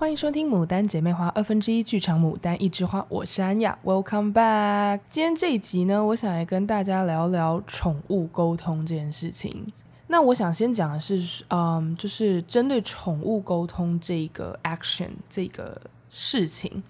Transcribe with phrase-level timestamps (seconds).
[0.00, 5.00] 欢迎收听《牡丹姐妹花》二分之一剧场《牡丹一枝花》，我是安雅，Welcome back。
[5.10, 9.70] 今天这一集呢，我想来跟大家聊聊宠物沟通这件事情。
[10.06, 15.78] 那我想先讲的是，嗯，就是针对宠物沟通这个 action 这个
[16.08, 16.82] 事情，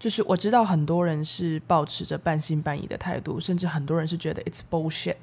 [0.00, 5.14] 就是我知道很多人是抱持着半信半疑的态度，甚至很多人是觉得 it's bullshit。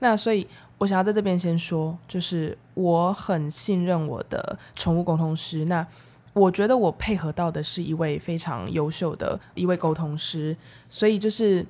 [0.00, 0.44] 那所以，
[0.78, 5.64] 我想要在这边先说，就是我很信任我的宠物沟通师。
[5.66, 5.86] 那
[6.32, 10.56] 我觉得我配合到的是一位非常优秀的一位沟通师，
[10.88, 11.66] 所以就是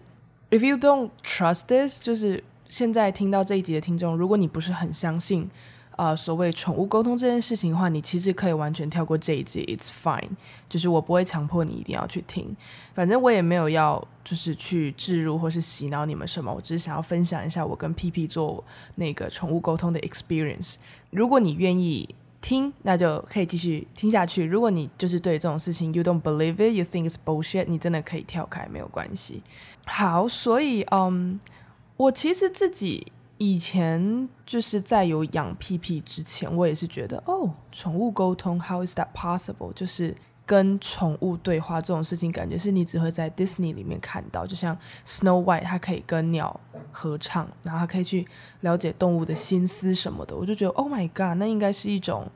[0.50, 5.48] ，if you don't trust this，就是现在听到这一集的听众，如果你不是很相信，
[5.96, 10.28] 呃，所谓宠物沟通这件事情的话，你其实可以完全跳过这一集，it's fine，
[10.68, 12.54] 就是我不会强迫你一定要去听，
[12.94, 18.62] 反正我也没有要就是去置入或是洗脑你们什么，我只是想要分享一下我跟 PP 做
[18.96, 20.76] 那个宠物沟通的 experience，
[21.08, 22.14] 如果你愿意。
[22.40, 24.44] 听，那就可以继续听下去。
[24.44, 29.42] 如果你就是对这种事情，you don't believe it, you think it's bullshit，你真的可以跳开，没有关系。
[29.84, 31.38] 好，所以，嗯，
[31.96, 39.72] 我其实自己以前就是在有养屁屁之前，我也是觉得，哦，宠物沟通，how is that possible？
[39.72, 40.14] 就是。
[40.50, 46.58] 跟宠物对话这种事情，感觉是你只会在 Disney 里面看到，就像 Snow White，它可以跟鸟
[46.90, 48.26] 合唱，然后它可以去
[48.62, 50.34] 了解动物的心思什么的。
[50.34, 52.28] 我就觉得，Oh my God，那应该是一种，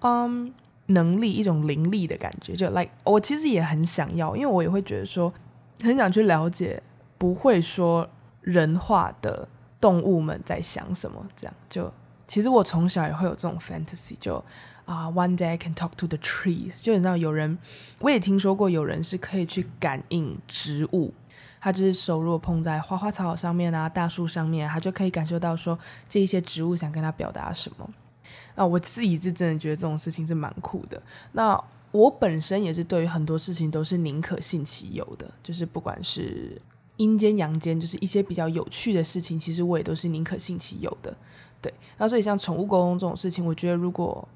[0.00, 0.52] 嗯，
[0.88, 2.54] 能力，一种灵力的感觉。
[2.54, 5.32] 就 like 我其实也很想要，因为我也会觉得说，
[5.82, 6.82] 很想去了解
[7.16, 8.06] 不会说
[8.42, 9.48] 人话的
[9.80, 11.26] 动物们在想什么。
[11.34, 11.90] 这样就，
[12.28, 14.44] 其实我从小也会有这种 fantasy，就。
[14.86, 16.82] 啊、，One day I can talk to the trees。
[16.82, 17.58] 就你知道，有人
[18.00, 21.12] 我也听说过，有人是可以去感应植物，
[21.60, 27.90] 他就是手如果碰在花花草草上面啊，大树上面，他就可以感受到说这一些植物想跟他表达什么。
[28.54, 31.02] 啊，我自己是真的觉得这种事情是蛮酷的。
[31.32, 36.60] 那我本身也是对于很多事情都是宁可信其有的，就是不管是
[36.96, 41.14] 阴间阳间，就是一些比较有趣的事情，其实我也都是宁可信其有的。
[41.60, 44.26] 对，那所以像宠物沟通这种事情，我觉得如果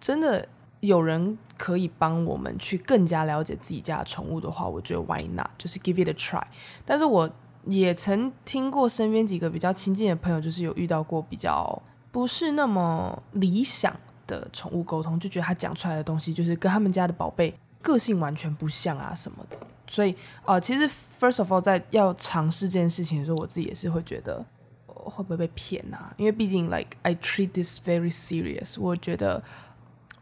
[0.00, 0.46] 真的
[0.80, 5.50] 有人可以帮我们去更加了解自己家的宠物的话，我觉得 why not？
[5.58, 6.42] 就是 give it a try。
[6.86, 7.28] 但是我
[7.64, 11.82] 也曾听过身边几个比较亲近的朋友，就是有遇到过比较
[12.12, 13.94] 不是那么理想
[14.26, 19.56] 的宠物沟通，就觉得他讲出来的东西就是跟他们家的宝贝个性完全不像啊什么的。
[19.88, 20.88] 所以呃，其实
[21.18, 24.46] first of all，在要尝试这件事情的时候，我自己也是会觉得
[24.86, 26.14] 会不会被骗啊？
[26.16, 29.42] 因为毕竟 like I treat this very serious，我觉得。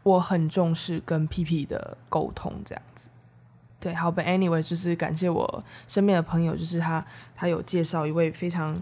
[0.07, 3.09] 我很重视跟 PP 的沟通，这样子，
[3.77, 8.79] 对，好，But anyway，就是感谢我身边的朋友，就是他，他有介绍一位非常，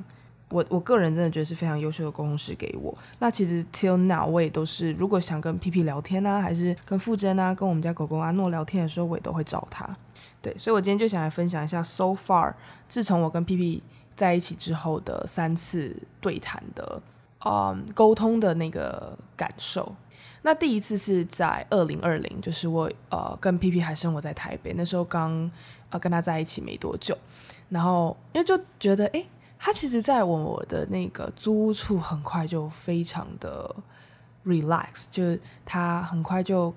[0.50, 2.96] 我我个人真的觉得是非常优秀的沟通师给我。
[3.18, 9.90] 那其实 till now 我也都是，如果想跟 PP 聊天啊，还是跟傅真啊，跟我们家狗狗阿诺聊天的时候，我也都会找他。
[10.44, 12.54] 对，所以我今天就想来分享一下，so far，
[12.88, 13.82] 自从我跟 PP
[14.16, 17.02] 在一起之后的三次对谈的，
[17.44, 19.96] 嗯，沟通的那个感受。
[20.46, 25.50] 那第一次是在二零二零，就是我呃跟 PP 还生活在台北，那时候刚
[25.90, 27.18] 呃跟他在一起没多久，
[27.68, 29.26] 然后因为就觉得诶，
[29.58, 33.76] 他其实在我的那个租屋处很快就非常的
[34.46, 36.72] relax，就是他很快就。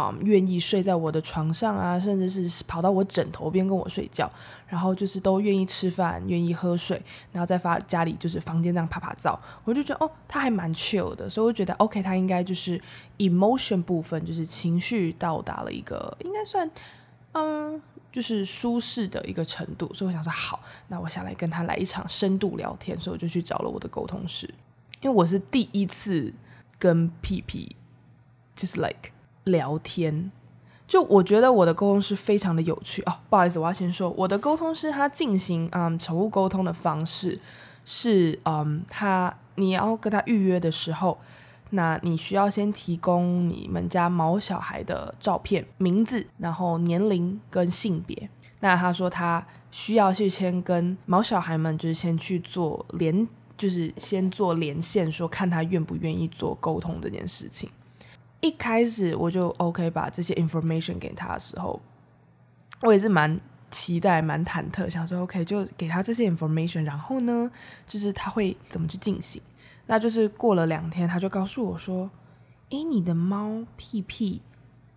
[0.00, 4.30] 啊，愿、意睡在我的床上啊，甚至是跑到我枕头边跟我睡觉，
[4.66, 7.00] 然后就是都愿意吃饭，愿意喝水，
[7.32, 12.80] 然后在发家里就是房间这样啪啪照，我就觉得哦，他还蛮 chill 的，所以我觉得 OK，他应该就是
[13.18, 16.70] emotion 部分，就是情绪到达了一个应该算
[17.32, 17.80] 嗯，
[18.10, 24.48] 就是舒适的一个程度，所以我想说好，那我想来跟他来一场深度聊天，所以我就去找了我的沟通师，
[25.00, 26.32] 因为我是第一次
[26.78, 27.72] 跟 PP，
[28.54, 29.12] 就是 like。
[29.50, 30.30] 聊天，
[30.86, 33.12] 就我觉得我的沟通师非常的有趣哦。
[33.28, 37.38] 不好意思，我要先说，我的沟通师他进行嗯宠物沟通的方式
[37.84, 41.18] 是嗯，他你要跟他预约的时候，
[41.70, 48.28] 那你需要先提供你们家毛小孩的照片、名字，然后年龄跟性别。
[48.60, 53.26] 那他说他需要去先跟毛小孩们就是先去做连，
[53.56, 57.70] 就是先做连线，说看他愿不愿意做沟通这件事情。
[58.40, 61.78] 一开始我就 OK 把这些 information 给他的时候，
[62.80, 63.38] 我也是蛮
[63.70, 67.50] 期待、蛮忐忑，想说 OK 就给他这些 information，然后呢，
[67.86, 69.42] 就是他会怎么去进行？
[69.86, 72.10] 那就是过了两天，他就告诉我说
[72.70, 74.40] ：“诶，你的猫屁屁，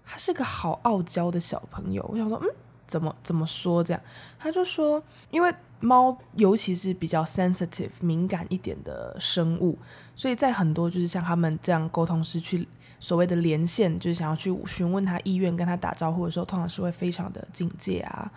[0.05, 2.47] 他是个好傲娇的小朋友。”我想说，嗯，
[2.87, 4.01] 怎么怎么说这样？
[4.39, 9.77] 他就说，因为猫尤其是比较 sensitive 敏感一点的生物，
[10.15, 12.65] 所以在很多就是像他们这样沟通师去。
[13.03, 18.31] 所谓的连线，就是想要去询问他意愿，跟他打招呼的时候，通常是会非常的警戒啊，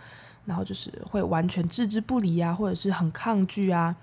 [0.45, 3.95] 然后就是会完全置之不理啊，或者是很抗拒啊。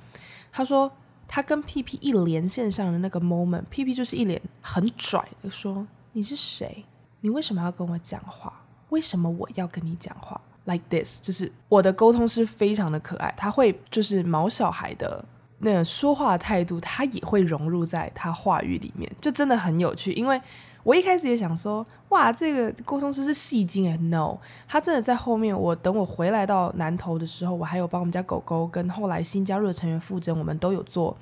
[0.54, 0.90] 他说
[1.28, 6.86] 他跟屁屁一连线上的那个 moment，屁屁就是一脸很拽的说：“你是谁？
[7.20, 8.62] 你为什么要跟我讲话？
[8.88, 15.26] 为什么我要跟你讲话？”Like this，就是我的沟通是非常的可爱，他会就是毛小孩的。
[15.64, 20.12] 那个说话的态度，他也会融入在他话语里面，就真的很有趣。
[20.14, 20.40] 因为
[20.84, 24.38] 我一开始也想说，哇，这个沟通师是戏精哎，no，
[24.68, 25.58] 他真的在后面。
[25.58, 31.18] 我等我回来到南投的时候，我还有帮我们家狗狗跟后来新加入的成员复诊，我们都有做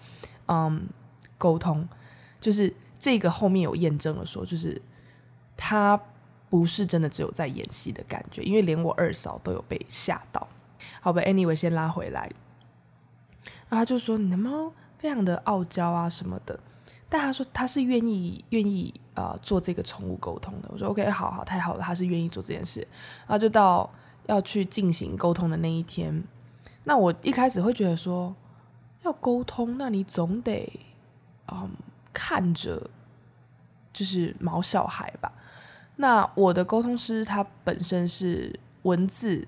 [0.47, 0.87] 嗯
[1.37, 1.87] 沟通，
[2.39, 4.81] 就是这个后面有验证了说，就是
[5.55, 5.99] 他
[6.49, 10.47] 不是真的只有在演戏的感觉，因为连我二嫂都有被吓到。
[10.99, 12.29] 好吧，anyway，先拉回来。
[13.71, 16.59] 然后他就说你的猫非常的傲娇啊什么的，
[17.07, 20.67] 但他说他是愿意愿意呃做这个宠物沟通的。
[20.73, 22.81] 我说 OK，好好，太好了，他是愿意做这件事。
[23.21, 23.89] 然后就到
[24.25, 26.21] 要去进行沟通的那一天，
[26.83, 28.35] 那我一开始会觉得说
[29.03, 30.69] 要沟通，那你总得
[31.47, 31.69] 嗯
[32.11, 32.89] 看着
[33.93, 35.31] 就是毛小孩吧。
[35.95, 39.47] 那我的沟通师他本身是文字。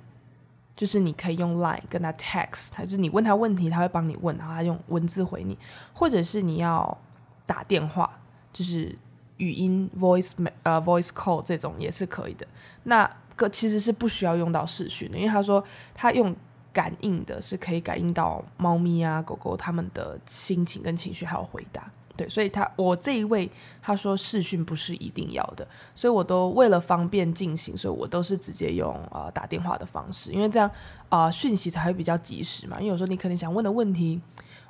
[0.76, 5.58] 就是你可以用 Line 跟他 text，他就是你问他问题，他会帮你问，然后他用文字回你，
[5.94, 6.98] 或者是你要
[7.46, 8.10] 打电话，
[8.52, 8.98] 就是
[9.38, 10.34] 语音 voice
[10.64, 12.48] 呃 voice call 这种也是可以的。
[12.84, 16.36] 那个其实是不需要用到视讯的，因为他说他用
[16.72, 21.92] 感应的是可以感应到猫咪啊狗狗他们的心情跟情绪，还有回答。
[22.16, 23.50] 对，所以他我这一位
[23.82, 30.70] 他说视讯不是一定要的，所以我都为了方便进行，所以我都是直接用呃打电话的方式，因为这样
[31.10, 32.78] 啊、呃、讯息才会比较及时嘛。
[32.78, 34.22] 因为有时候你可能想问的问题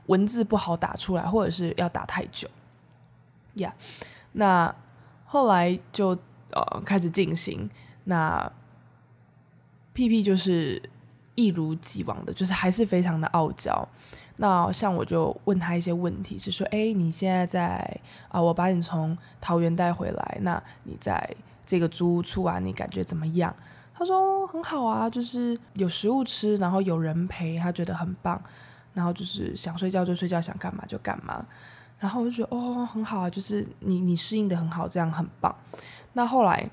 [0.05, 2.47] 文字不好打出来，或者是要打太久，
[3.55, 3.75] 呀、
[4.31, 4.73] 那
[5.25, 6.17] 后来就
[6.51, 7.69] 呃开始进行，
[8.05, 8.49] 那
[9.91, 10.81] 屁屁就是
[11.35, 13.85] 一如既往的，就是还是非常的傲娇。
[14.37, 21.29] 那像我就问他一些问题，是说，哎，你现在在啊、我把你从桃园带回来，那你在
[21.67, 23.55] 这个租屋处啊，你感觉怎么样？
[23.93, 28.41] 他说很好啊，就是有食物吃，然后有人陪，他觉得很棒。
[28.95, 31.45] 然后就是想睡觉就睡觉，想干嘛就干嘛。
[31.99, 35.55] 然后我就觉得哦，很好啊，就是你你适应得很好，这样很棒。
[36.13, 36.67] 那后来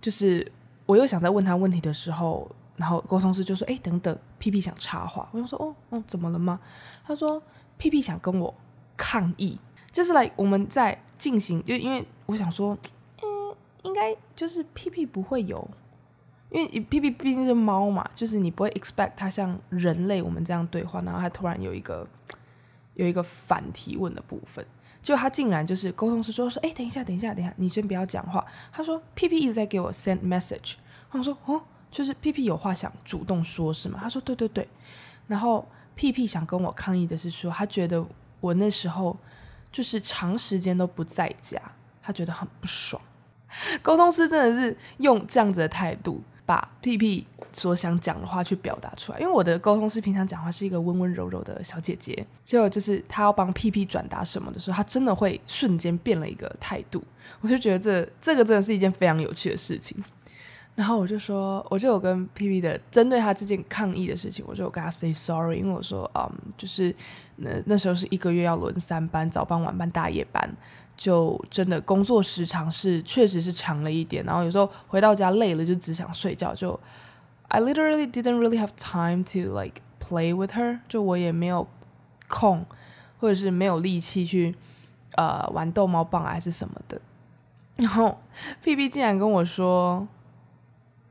[0.00, 0.52] 就是
[0.84, 2.46] 我又想再问他问题的时候。
[2.76, 6.60] 然后沟通师就说：“哎，等等，屁屁想插话。”我就说：“哦，哦，怎么了吗？”
[7.06, 7.42] 他说
[7.78, 8.54] ：“屁屁想跟我
[8.96, 9.58] 抗议，
[9.90, 12.76] 就是来我们在进行，就因为我想说，
[13.22, 15.66] 嗯，应该就是屁屁不会有，
[16.50, 22.06] 因为屁屁毕竟是猫嘛，就是你不会 expect 它像人类我们这样对话，然后它突然有一个
[22.92, 24.62] 有一个反提问的部分，
[25.02, 28.44] 就他竟然就是沟通师说说：哎，等一下，等一下，等一下，你先不要讲话。
[28.70, 30.74] 他说屁屁一直在给我 send message。
[31.10, 31.62] 我说哦。”
[31.96, 33.98] 就是屁屁有话想主动说，是吗？
[34.02, 34.68] 他说对对对，
[35.26, 38.04] 然后屁屁想跟我抗议的是说，他觉得
[38.38, 39.16] 我那时候
[39.72, 41.58] 就是长时间都不在家，
[42.02, 43.00] 他觉得很不爽。
[43.80, 57.02] 沟通师真的是用这样子的态度把屁屁所想讲的话去表达出来，因为我的沟通师平常讲话是一个温温柔柔的小姐姐，结果就是他要帮屁屁转达什么的时候，他真的会瞬间变了一个态度，
[57.40, 59.96] 我就觉得这这个真的是一件非常有趣的事情。
[60.76, 66.94] 然后我就说，我就有跟 P P 的针对他这件抗议的事情，我就有跟他 say sorry，因为我说，嗯，就是
[67.36, 70.54] 那那时候是一个月要轮三班，早班、晚班、大夜班，
[70.94, 74.22] 就真的工作时长是确实是长了一点。
[74.26, 76.78] 然后有时候回到家累了，就只想睡觉，就
[77.48, 81.66] I literally didn't really have time to like play with her，就我也没有
[82.28, 82.66] 空，
[83.18, 84.54] 或者是没有力气去
[85.14, 87.00] 呃玩逗猫棒还是什么的。
[87.76, 88.18] 然后
[88.62, 90.06] P P 竟然跟我说。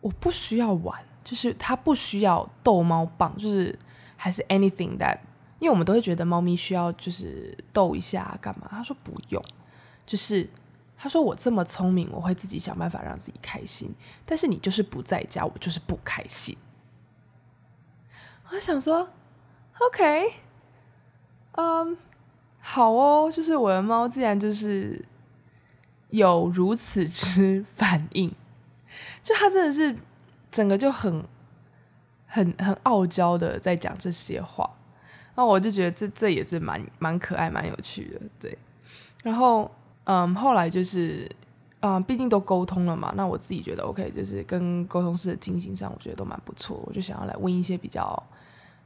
[0.06, 3.76] 我不需要玩，就是他不需要逗猫棒，就是
[4.16, 5.18] 还是 anything that，
[5.58, 8.68] 因为我们都会觉得猫咪需要就是逗一下干嘛？
[8.70, 9.44] 他说不用，
[10.06, 10.48] 就是
[10.96, 13.96] 他说我这么聪明，我会自己想办法让自己开心。
[14.28, 16.56] 但是你就是不在家，我就是不开心。
[18.52, 19.10] 我想说
[19.80, 20.36] ，OK，
[21.54, 21.98] 嗯、
[22.60, 25.04] 好哦，就是我的猫既然就是
[26.12, 28.32] 有如此之反应。
[29.24, 29.96] 就他真的是
[30.52, 31.24] 整个就很
[32.26, 34.70] 很很傲娇的在讲这些话，
[35.36, 38.58] 那我就觉得这这也是蛮蛮可爱蛮有趣的，对。
[39.24, 39.70] 然后
[40.04, 41.30] 嗯，后来就是
[41.80, 46.82] 嗯，毕竟都沟通了嘛，那我自己觉得 OK，就是跟沟通师的进行上，我觉得都蛮不错。
[46.86, 48.22] 我就想要来问一些比较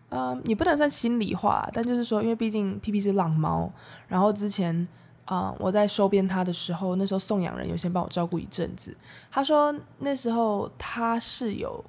[0.10, 3.72] 嗯，也不能算心里话，但就是说，因为毕竟 P P 是浪猫，
[4.08, 4.88] 然后之前
[5.30, 8.98] 啊、我在收编他的时候，那时候送养人有先帮我照顾一阵子。
[9.30, 11.86] 他说那时候他是有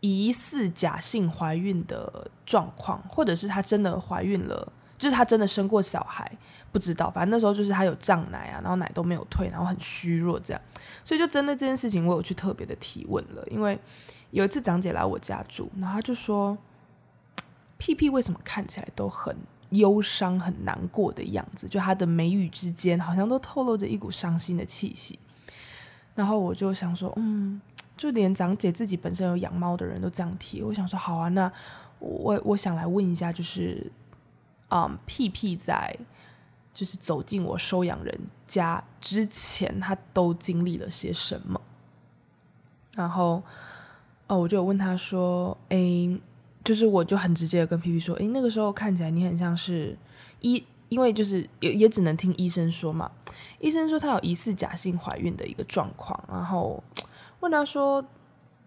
[0.00, 6.28] 疑似假性怀孕的状况，或者是他真的怀孕了，就是他真的生过小孩，
[6.72, 7.08] 不知道。
[7.08, 10.60] 反正那时候就是他有胀奶啊，然后奶都没有退，然后很虚弱这样。
[11.04, 13.46] 所以就针对这件事情，我有去特别的提问了。
[13.52, 13.78] 因为
[14.32, 16.58] 有一次长姐来我家住，然后他就说
[17.78, 19.36] 屁屁为什么看起来都很。
[19.74, 25.18] 忧伤、很难过的样子，就他的眉宇之间好像都透露着一股伤心的气息。
[26.14, 27.60] 然后我就想说，嗯，
[27.96, 30.62] 就连长姐自己本身有养猫的人都这样提。
[30.62, 31.50] 我想说，好啊，那
[31.98, 33.90] 我我想来问一下，就是，
[34.70, 35.96] 嗯，屁屁在
[36.72, 41.60] 就是走进我收养人家之前，他都经历了些什么？
[42.92, 43.42] 然后，
[44.28, 46.20] 哦，我就问他说，诶。
[46.64, 49.94] 就是我就很直接的跟皮皮说，诶，那个时候看起来你很像是
[50.40, 53.10] 医，因为就是也也只能听医生说嘛。
[53.60, 56.82] 医生说他有疑似假性怀孕的一个状况，然后
[57.40, 58.02] 问他说，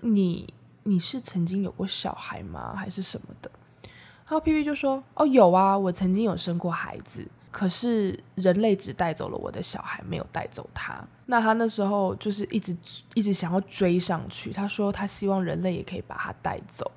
[0.02, 2.76] 你你是曾经有过小孩吗？
[2.76, 3.50] 还是什么的？
[3.82, 11.04] 然后皮皮就说，哦，有啊，我曾经有生过孩子，可是人类只带走了我的小孩，没有带走他。
[11.26, 12.78] 那他那时候就是一直
[13.16, 16.92] 一直想要追上去，他说他希望人类也可以把他带走。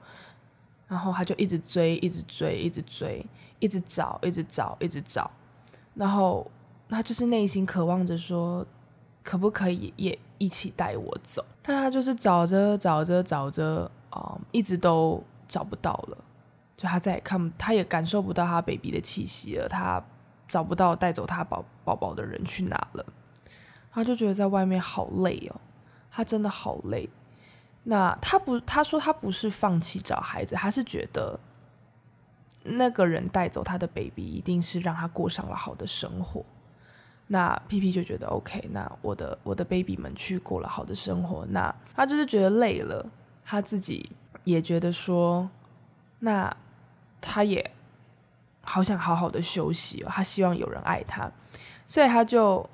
[0.90, 3.24] 然后他就一直追，一直追，一直追，
[3.60, 5.30] 一直找，一直找，一直找。
[5.94, 6.44] 然后
[6.88, 8.66] 他就是内心渴望着说，
[9.22, 11.44] 可不可以也一起带我走？
[11.62, 16.18] 但他就是找着找着找着，啊、嗯，一直都找不到了。
[16.76, 19.68] 就他再也看，他也感受不到他 baby 的气息了。
[19.68, 20.02] 他
[20.48, 23.06] 找不到带走他宝宝宝的人去哪了？
[23.92, 25.60] 他就觉得在外面好累哦，
[26.10, 27.08] 他真的好累。
[27.82, 31.40] 那他不，他说他不是放弃找孩子，他是觉得
[32.62, 36.44] 那个人带走他的 baby 一定是让他过上了好的生活。
[37.28, 43.06] 那 PP 就觉得 OK，那我的我的 baby 们去过了好的生活，那他就是觉得累了，
[43.44, 44.10] 他自己
[44.44, 45.48] 也觉得说，
[46.18, 46.54] 那
[47.20, 47.70] 他也
[48.62, 51.30] 好想好好的休息哦，他希望有人爱他，
[51.86, 52.68] 所以他就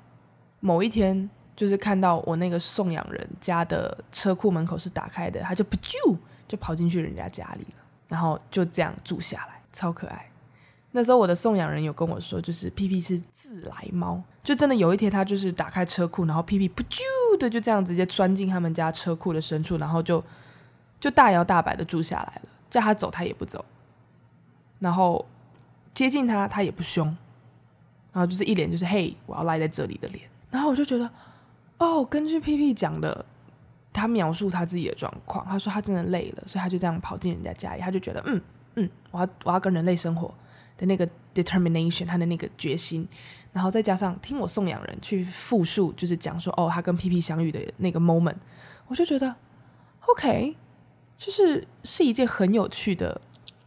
[0.59, 1.29] 某一天。
[1.57, 6.15] 就是看到我那个送养人家的车库门口是打开的，他就不就
[6.47, 10.29] 就跑进去人家家里了，然后就这样住下来，超可爱。
[10.91, 16.99] 那时候我的送养人有跟我说，就是屁屁是自来猫，就真的有一天他就是打开车库，然后屁屁不就
[17.39, 20.23] 的就这样直接钻进他们家车库的深处，然后就
[20.99, 23.65] 就大摇大摆的住下来了，叫他走他也不走，
[24.77, 25.25] 然后
[25.91, 27.07] 接近他他也不凶，
[28.13, 31.09] 然后就是一脸就是嘿我要赖在这里的脸，然后我就觉得。
[31.77, 33.25] 哦，根据 PP 讲的，
[33.93, 38.41] 他描述他自己的状况，他说他真的累了，所以他就这样跑进人家家里，他就觉得嗯
[38.75, 40.33] 嗯，我要我要跟人类生活
[40.77, 43.07] 的那个 determination，他的那个决心，
[43.53, 48.35] 然后再加上听我送养人去复述，就是讲说哦，他跟 PP 相遇的那个 moment，
[48.87, 49.35] 我就觉得
[50.07, 50.55] OK，
[51.15, 53.19] 就是是一件很有趣的，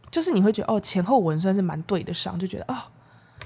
[0.09, 2.77] 就是你会觉得哦，前后文算是蛮对得上，就觉得哦，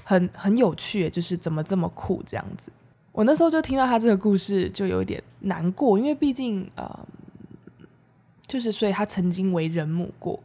[0.02, 2.72] 很很有趣，就是怎么这么酷这样子。
[3.16, 7.08] 我那时候就听到他这个故事，就有点难过，因为毕竟，呃，
[8.46, 10.38] 就是所以他曾经为人母过，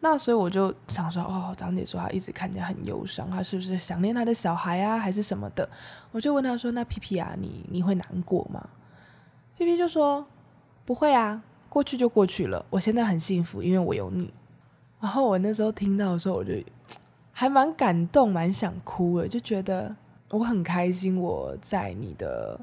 [0.00, 5.68] 那所以我就想说，哦，长姐说他一直看起来很忧伤，他是不是想念他的小孩啊，还是什么的？
[6.10, 8.66] 我就问他说，那屁屁啊，你你会难过吗？
[9.58, 10.24] 屁屁就说
[10.86, 14.32] 不会啊，过去就过去了，我现在很幸福，因为我有你。
[14.98, 16.54] 然后我那时候听到的时候，我就
[17.32, 19.94] 还蛮感动，蛮想哭的，就觉得。
[20.30, 22.60] 我很开心，我在你的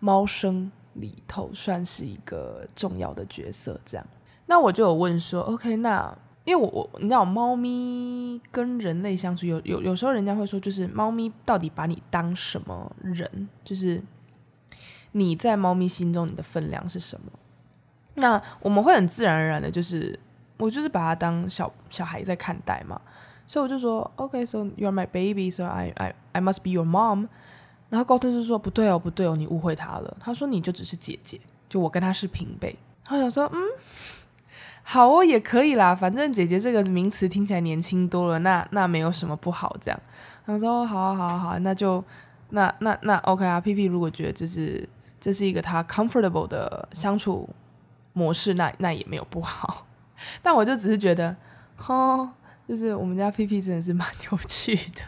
[0.00, 3.80] 猫生里头算是一个重要的角色。
[3.84, 4.06] 这样，
[4.46, 13.48] 那我就有问说，OK，那因为我我你知道，猫咪跟人类相处，有有有时候人家会说，就是猫咪到底把你当什么人？
[13.64, 14.02] 就是
[15.12, 17.30] 你在猫咪心中你的分量是什么？
[18.14, 20.18] 那我们会很自然而然的，就是
[20.58, 23.00] 我就是把它当小小孩在看待嘛。
[23.46, 27.28] 所以我就说，OK，so you're my baby，so I I I must be your mom。
[27.90, 30.16] 然后高特就说不对哦，不对哦，你误会他了。
[30.18, 32.74] 他说你就只是姐姐，就我跟他是平辈。
[33.04, 33.60] 他想说，嗯，
[34.82, 40.00] 好哦，也可以啦，反正姐姐这个名词听起来年轻多了，那那没有什么不好这样。
[40.44, 42.02] 他说，好啊，好啊，好啊，那就
[42.48, 43.60] 那那那 OK 啊。
[43.60, 44.88] P P 如果觉得这是
[45.20, 47.48] 这是一个他 comfortable 的相处
[48.14, 49.86] 模式，那那也没有不好。
[50.42, 51.36] 但我就只是觉得，
[51.86, 52.30] 哦。
[52.68, 55.02] 就是我们家 PP 真的是蛮有趣的。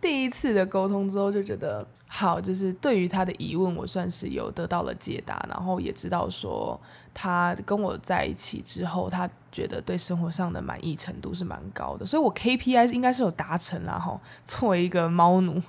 [0.00, 6.80] 第一次的沟通之后就觉得好，就是对于他的疑问，我算是有得到了解答，然后也知道说
[7.12, 13.98] 他跟我在一起之后，他觉得对生活上的满意程度是蛮高的，所以我 KPI 应该是有达成啦。
[13.98, 15.60] 哈，作为一个猫奴，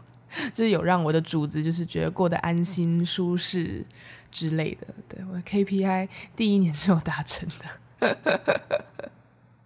[0.53, 3.83] 就是有让我的主子就是觉得过得安心舒适
[4.31, 4.87] 之类的。
[5.07, 7.49] 对，我 KPI 第一年是有达成
[7.99, 8.15] 的。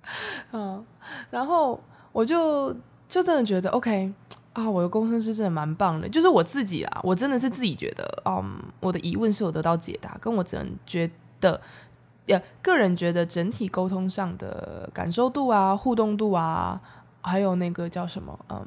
[0.51, 0.85] 嗯，
[1.29, 1.79] 然后
[2.11, 2.73] 我就
[3.07, 4.13] 就真的觉得 OK
[4.53, 6.07] 啊，我的工程师真的蛮棒的。
[6.09, 11.59] 就是我自己啊，我真的是自己觉得，嗯，我的疑问是有得到解答，跟我只能觉得。
[12.25, 16.79] 也个人觉得整体沟通上的感受度啊、互动度啊，
[17.21, 18.65] 还有那个叫什么，嗯，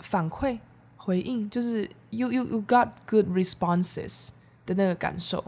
[0.00, 0.58] 反馈
[0.98, 4.28] 回应，就是 you you you got good responses
[4.66, 5.42] 的那个感受。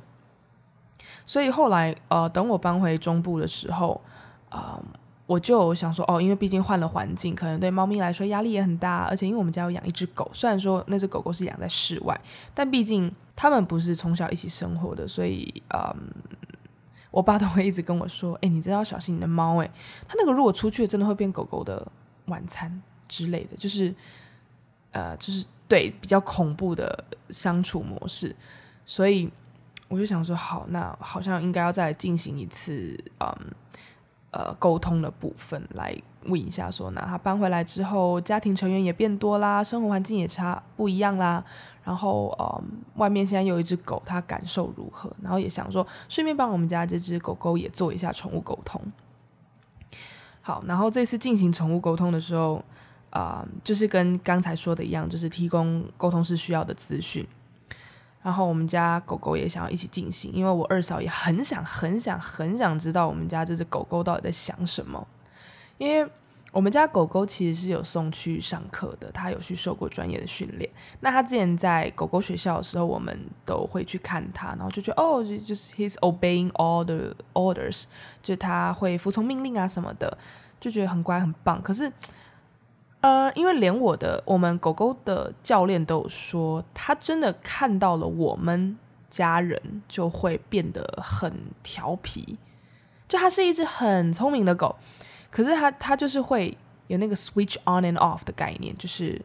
[1.27, 4.01] 所以后来呃，等我搬回中部的时候，
[4.49, 4.83] 啊、
[5.27, 12.21] 我就想说哦，因为毕竟换了环境，可能对猫咪来说压力也很大，而且因为我们家有养一只狗，虽然说那只狗狗是养在室外，
[12.53, 16.13] 但毕竟它们不是从小一起生活的，所以嗯。
[17.11, 19.71] 我爸都会一直跟我说：“哎，你真的要小心你的猫，哎，
[20.09, 21.87] 它那个如果出去，真的会变狗狗的
[22.25, 23.95] 晚餐之类的，就是，
[24.91, 28.35] 呃，就是对比较恐怖的相处模式。”
[28.85, 29.31] 所以
[29.87, 33.33] 我就想说，好，那好像应该要再进行一次，嗯，
[34.35, 35.97] 呃，沟通的部分来。
[36.27, 41.45] 问一下，说，那他搬回来之后，家庭成员也变多啦，生活环境也差不一样啦。
[41.85, 42.65] 然后，呃，
[42.95, 45.15] 外面现在有一只狗，他感受如何？
[45.21, 48.81] 然后也想说，顺便帮我们家这只狗狗也做一下宠物沟通。
[50.41, 52.65] 好，然后这次进行宠物沟通的时候，
[53.11, 57.27] 啊、就是跟刚才说的一样，就是提供沟通师需要的资讯。
[58.25, 65.07] 然后我们家狗狗也想要一起进行，因为我二嫂也很想、很想、很想知道我们家这只狗狗到底在想什么。
[65.77, 66.11] 因为
[66.51, 70.71] 我们家狗狗其实是有送去上课的，它有去受过专业的训练。
[71.01, 77.85] 那它之前在狗狗学校的时候，我们都会去看它，然后就觉得哦，就是 he's obeying all the orders，
[78.23, 80.17] 就它会服从命令啊什么的，
[80.59, 81.61] 就觉得很乖很棒。
[81.61, 81.93] 可是，
[83.05, 88.79] 呃，因为连我的我们狗狗的教练都有说，他真的看到了我们
[89.11, 91.31] 家人就会变得很
[91.63, 92.39] 调皮，
[93.07, 94.75] 就它是一只很聪明的狗。
[95.31, 99.21] 可是他他就是会有那个 switch on and off 的概念，就是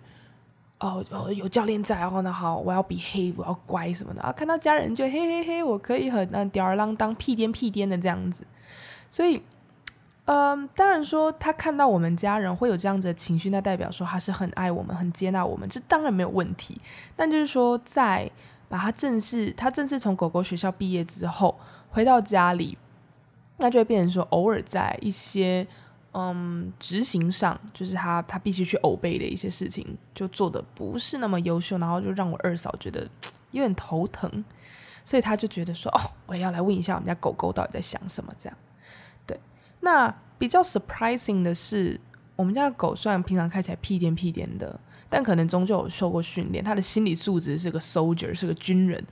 [0.81, 8.45] 哦哦有教练在，然后呢好我要 behave，我要乖什么的啊，看到家人就嘿嘿嘿，我可以很嗯吊儿郎当、屁颠屁颠的这样子。
[9.09, 9.41] 所以，
[10.31, 16.79] 嗯，当然说他看到我们家人会有这样子的情绪，那代表说他是很爱我们、很接纳我们，这当然没有问题。
[17.15, 18.29] 但就是说，在
[18.67, 22.77] 把他正式他正式从狗狗学校毕业之后，回到家里，
[23.57, 25.65] 那就会变成说偶尔在一些。
[26.11, 33.07] 嗯，执行上就是他他必须去 obey 的一些事情，就做的不是那么优秀，然后就让我二嫂觉得
[33.51, 34.43] 有点头疼，
[35.03, 38.57] 所以他就觉得说，哦，我要来问一下我们家狗狗到底在想什么，这样。
[39.81, 41.99] 那比较 surprising 的是，
[42.35, 49.03] 我们家狗虽然平常看起来屁颠屁颠的，但可能终究有受过训练，它的心理素质是个 soldier，是个军人。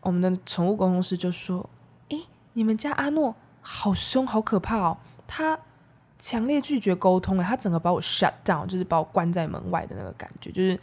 [0.00, 1.68] 我们的宠物沟通师就说，
[2.08, 2.20] 诶，
[2.52, 5.58] 你们家阿诺好凶，好可怕哦，他。
[6.22, 10.78] 强烈拒绝沟通诶，他整个把我 shut down，就是把我关在门外的那个感觉，就是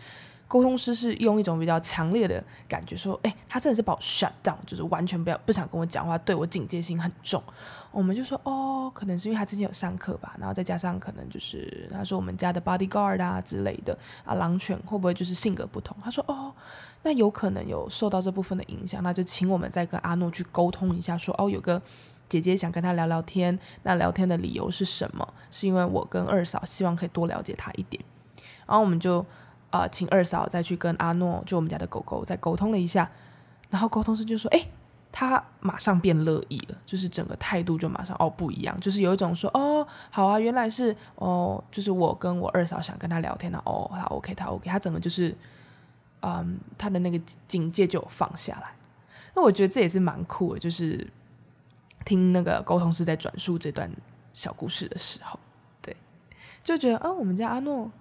[0.47, 7.39] 沟通师是用一种比较强烈的感觉说，哎，他真的是把我 shut down，就是完全不要不想跟我讲话，对我警戒心很重。
[7.97, 15.97] 我们就说，哦，可能是因为他之前有上课吧，然后再加上可能就是他说我们家的 bodyguard 啊之类的啊，狼犬会不会就是性格不同？
[16.03, 16.53] 他说，哦，
[17.01, 21.81] 那有可能有受到这部分的影响，那就请我们再跟阿诺去沟通一下说，哦，有个。
[22.29, 25.25] 姐姐想跟他聊聊天，那聊天的理由是什么？
[25.49, 28.03] 是因为我跟二嫂希望可以多了解他一点，
[28.65, 29.25] 然后我们就
[29.69, 33.09] 呃请二嫂再去跟阿诺，就我们家的狗狗再沟通了一下，
[33.69, 34.67] 然后沟通师就说：“哎，
[35.19, 45.35] 他马上变乐意了，就是整个态度就马上哦不一样，就是有一种说哦好啊，原来是哦，就是我跟我二嫂想跟他聊天的哦，他 OK 他 OK，他整个就是
[46.21, 48.75] 嗯他的那个警戒就放下来，
[49.33, 51.07] 那我觉得这也是蛮酷的，就是。”
[52.05, 53.91] 听那个沟通师在转述这段
[54.31, 55.37] 小故事的时候，
[55.81, 55.93] 对，
[56.63, 57.91] 就觉得啊，我们家阿诺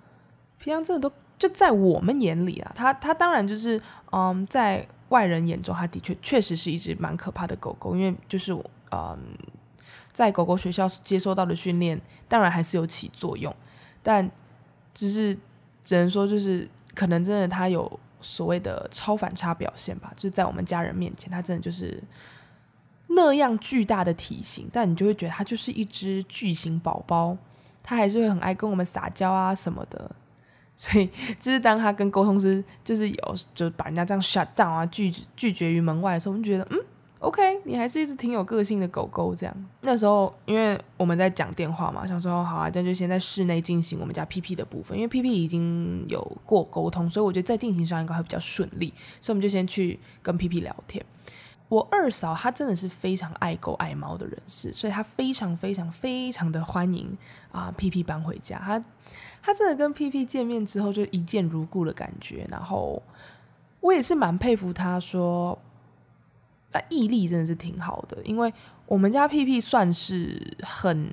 [0.58, 9.18] 平常真的都就在我们眼里啊，他他当然就是嗯，在外人眼中，他的确确实是一只蛮可怕的狗狗，因为就是我嗯，
[10.12, 13.54] 在狗狗学校接受到的训练，当然还是有起作用，
[14.02, 14.30] 但
[14.94, 15.38] 只是
[15.84, 22.02] 只能说就是可能真的他有所谓的超反差表现吧，就是在我们家人面前，他真的就是。
[23.08, 27.36] 那样巨大的体型，但你就会觉得它就是一只巨型宝宝，
[27.80, 30.10] 它还是会很爱跟我们撒娇啊什么的。
[30.76, 31.08] 所以，
[31.40, 36.78] 就是当他跟沟通师就是有就把人家这样 shut down 啊拒拒绝于门外的时候，我们觉得嗯
[37.20, 39.34] ，OK，你还是一只挺有个性的狗狗。
[39.34, 51.02] 这样，那时候因为我们在讲电话嘛，想说好啊，这就先在室内进行我们家屁屁的部分，因为屁屁已经有过沟通，所以我觉得在进行上应该会比较顺利，所以我们就先去跟屁屁聊天。
[51.68, 57.16] 我二嫂她真的是非常爱狗爱猫的人士，所以她非常非常非常的欢迎
[57.50, 58.56] 啊屁屁搬回家。
[58.58, 58.84] 她
[59.46, 63.00] 他真的跟屁屁见面之后就一见如故的感觉，然后
[63.78, 65.56] 我也是蛮佩服他说。
[66.72, 68.52] 那毅力真的是挺好的，因为
[68.86, 71.08] 我们家屁屁算是很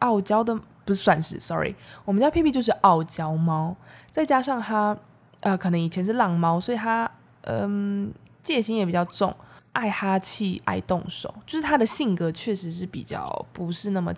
[0.00, 3.74] 傲娇的，不是算是，sorry，我们家屁屁就是傲娇猫，
[4.12, 4.96] 再加上它
[5.40, 7.10] 呃，可能以前是浪猫，所以它
[7.40, 9.34] 嗯、戒心也比较重，
[9.72, 14.12] 爱哈气，爱动手，就是它的性格确实是比较不是那么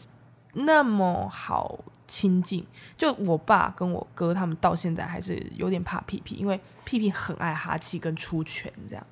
[0.52, 2.66] 那么好亲近。
[2.96, 9.06] 就我爸跟我哥他们到现在还是有点怕屁屁，因为屁屁很爱哈气跟出拳这样。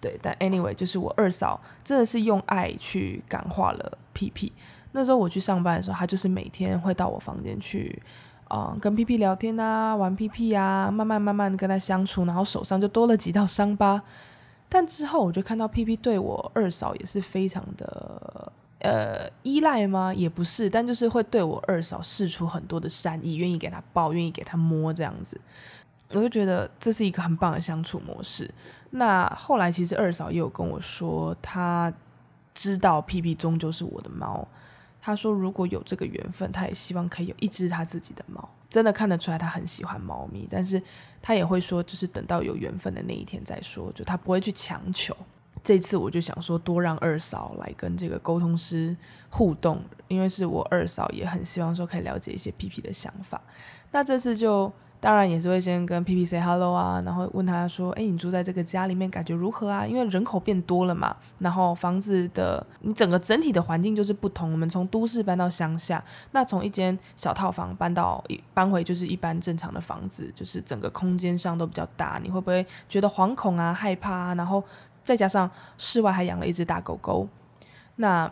[0.00, 4.52] 对，但 anyway，就是我二嫂真的是用爱去感化了屁屁。
[4.92, 8.00] 那时候我去上班的时候，她就是每天会到我房间去，
[8.50, 14.02] 嗯，跟屁屁聊天啊，玩屁屁啊，慢慢慢慢跟他相处，然后手上就多了几道伤疤。
[14.68, 18.52] 但之后我就看到屁屁对我二嫂也是非常的
[18.84, 20.12] 呃依赖吗？
[20.12, 25.40] 也不是，但就是会对我二嫂试出很多的善意，愿意给他抱，愿意给他摸这样子。
[26.10, 28.48] 我就觉得这是一个很棒的相处模式。
[28.90, 31.92] 那后来其实二嫂也有跟我说，她
[32.54, 34.46] 知道屁屁终究是我的猫。
[35.00, 38.48] 她说如果有这个缘分，她也希望可以有一只她自己的猫。
[38.68, 40.80] 真的看得出来，她很喜欢猫咪，但是
[41.22, 45.16] 她也会说，就是等到有缘分的那一天再说，就她不会去强求。
[45.64, 48.96] 这次我就想说，多让二嫂来跟这个沟通师
[49.30, 53.40] 互动，因为是我二嫂也很希望说可以了解一些 PP 的想法。
[53.90, 54.70] 那这次就。
[55.00, 59.86] 当然也是会先跟 PP say hello 啊，然后问他说：“哎，你住在这个家里面感觉如何啊？
[59.86, 64.50] 因为人口变多了嘛，然后房子的你整个整体的环境就是不同。
[64.50, 72.18] 我们从都市搬到乡下，那从一间小套房搬到一搬回就是一般正常的房子，就是整个空间上都比较大。
[72.22, 74.34] 你会不会觉得惶恐啊、害怕啊？
[74.36, 74.64] 然后
[75.04, 77.28] 再加上室外还养了一只大狗狗，
[77.96, 78.30] 那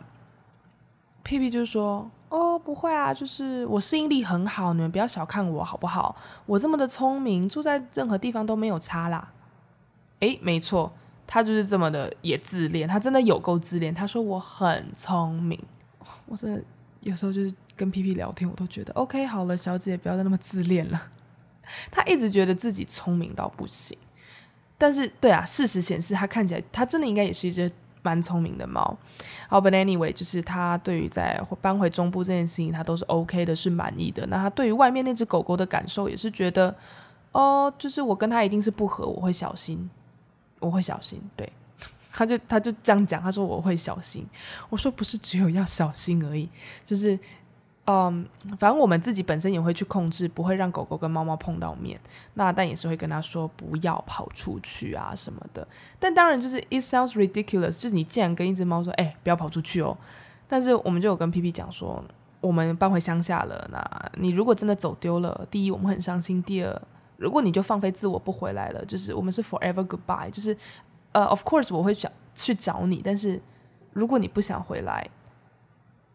[1.22, 6.16] 屁屁就说。”哦，不会啊，就是我适应力很好，你们不要小看我好不好？
[6.46, 9.30] 我这么的聪明，住在任何地方都没有差啦。
[10.20, 10.90] 诶，没错，
[11.26, 13.92] 他就是这么的也自恋，他真的有够自恋。
[13.92, 15.62] 他说我很聪明，
[16.24, 16.64] 我真的
[17.00, 21.02] 有时候就是跟屁屁聊天，我都觉得 OK 好了，小姐不要再那么自恋了。
[21.90, 23.98] 他一直觉得自己聪明到不行，
[24.82, 27.70] 但是对啊，事实显示它看起来它真的应该也是一只。
[28.04, 28.98] 蛮聪明的猫，
[29.48, 34.26] 好，but anyway，就是它对于在搬回中部这件事情，它都是 OK 的，是满意的。
[34.26, 36.74] 那它对于外面那只狗狗的感受，也是觉得，
[37.30, 39.88] 哦，就是我跟他一定是不合，我会小心，
[40.58, 41.22] 我会小心。
[41.36, 41.48] 对，
[42.10, 44.26] 他就他就这样讲，他说我会小心。
[44.68, 46.48] 我说不是只有要小心而已，
[46.84, 47.16] 就是。
[47.84, 48.24] 嗯，
[48.60, 51.98] 反正我们自己本身也会去控制，不会让狗狗跟猫猫碰到面。
[52.34, 55.66] 那但也是会跟他说不要跑出去啊什么的。
[55.98, 59.98] 但当然就是，it sounds ridiculous，就是你既然跟一只猫说，哎，不要跑出去哦。
[60.46, 62.00] 但是我们就有跟屁屁讲说，
[62.40, 63.68] 我们搬回乡下了。
[63.72, 66.82] 那你如果真的走丢了，第一我们很伤心，第二
[67.16, 70.56] 如果你就放飞自我不回来了，就是我们是 forever goodbye，就是
[71.10, 73.42] 呃，of course 我会想去找你，但是
[73.92, 75.04] 如果你不想回来。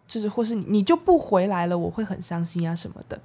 [0.08, 3.20] 就是，或是你你就不回来了，我会很伤心啊什么的。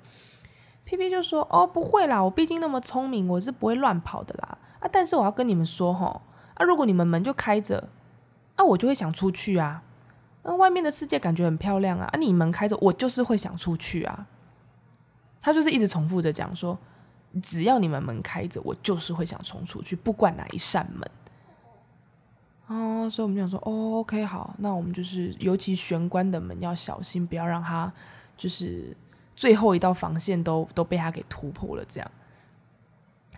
[0.85, 4.59] 屁屁就说：“哦，不会啦，我毕竟那么聪明，我是不会乱跑的啦。
[4.81, 6.07] 啊，但是我要跟你们说齁，
[6.55, 7.89] 啊，如果你们门就开着，
[8.57, 9.83] 啊，我就会想出去啊。
[10.43, 14.27] 那外面的世界感觉很漂亮啊，啊，你门开着，我就是会想出去啊。
[15.41, 16.77] 他就是一直重复着讲说，
[17.41, 21.09] 只要你们门开着，我就是会想冲出去，不管哪一扇门。”
[22.69, 27.93] 哦，所以我们就想说，哦，OK，好，那我们就是尤其玄关的门要小心，不要让它
[28.37, 28.97] 就是
[29.37, 31.85] 最后一道防线都都被它给突破了。
[31.87, 32.11] 这样，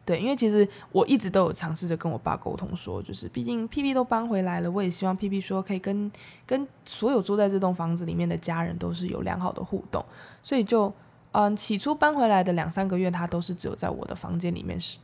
[0.05, 6.09] 对，因为其实我一直都有尝试着跟我爸沟通说，就是毕竟屁屁都搬回来了，我也希望屁屁说可以跟
[6.47, 10.05] 跟所有住在这栋房子里面的家人都是有良好的互动。
[10.43, 10.93] 所以就
[11.33, 14.99] 嗯，起初搬回来的两三个月，他都是只有在我的房间里面是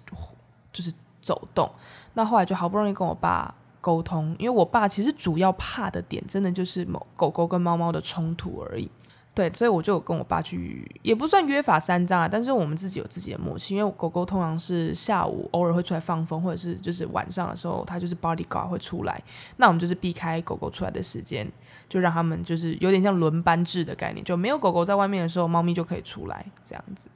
[0.72, 1.68] 就是走动。
[2.12, 3.52] 那后来就好不容易跟我爸。
[3.80, 8.90] 沟通，因为我爸其实主要怕的点，真的就是某狗狗跟猫猫的冲突而已。
[9.32, 13.76] 对，所以我就有跟我爸去，也不算约法三章啊，但是我们自己有自己的默契。
[13.76, 19.22] 因为狗狗通常是下午偶尔会出来放风，或者是就是晚上的时候，它就是 bodyguard 会出来。
[19.56, 21.50] 那我们就是避开狗狗出来的时间，
[21.88, 27.08] 就让他们就是有点像轮班制的概念，就没有狗狗在外面的时候，猫咪就可以出来这样子。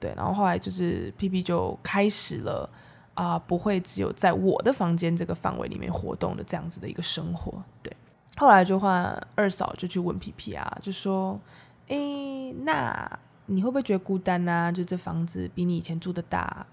[0.00, 2.68] 对，然后后来就是屁屁就开始了。
[3.14, 7.62] 啊、不会只有在我的房间这个范围里面活动的这样子的一个生活。
[7.82, 7.94] 对，
[8.36, 11.38] 后来就换二嫂就去问皮皮啊，就说
[11.88, 14.72] ：“诶，那你会不会觉得孤单啊？
[14.72, 16.66] 就这房子比你以前住的大，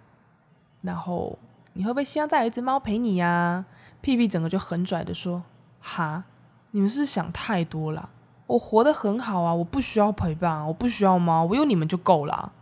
[0.82, 1.38] 然后
[1.74, 3.66] 你会不会希望再有一只猫陪你呀、啊？”
[4.02, 5.44] 屁屁整个就很拽的说
[5.82, 6.24] ：“哈，
[6.72, 8.10] 你们是想太多了。
[8.48, 12.54] 我活得很好啊，我不需要陪伴，我不需要猫，我有你们就够了。”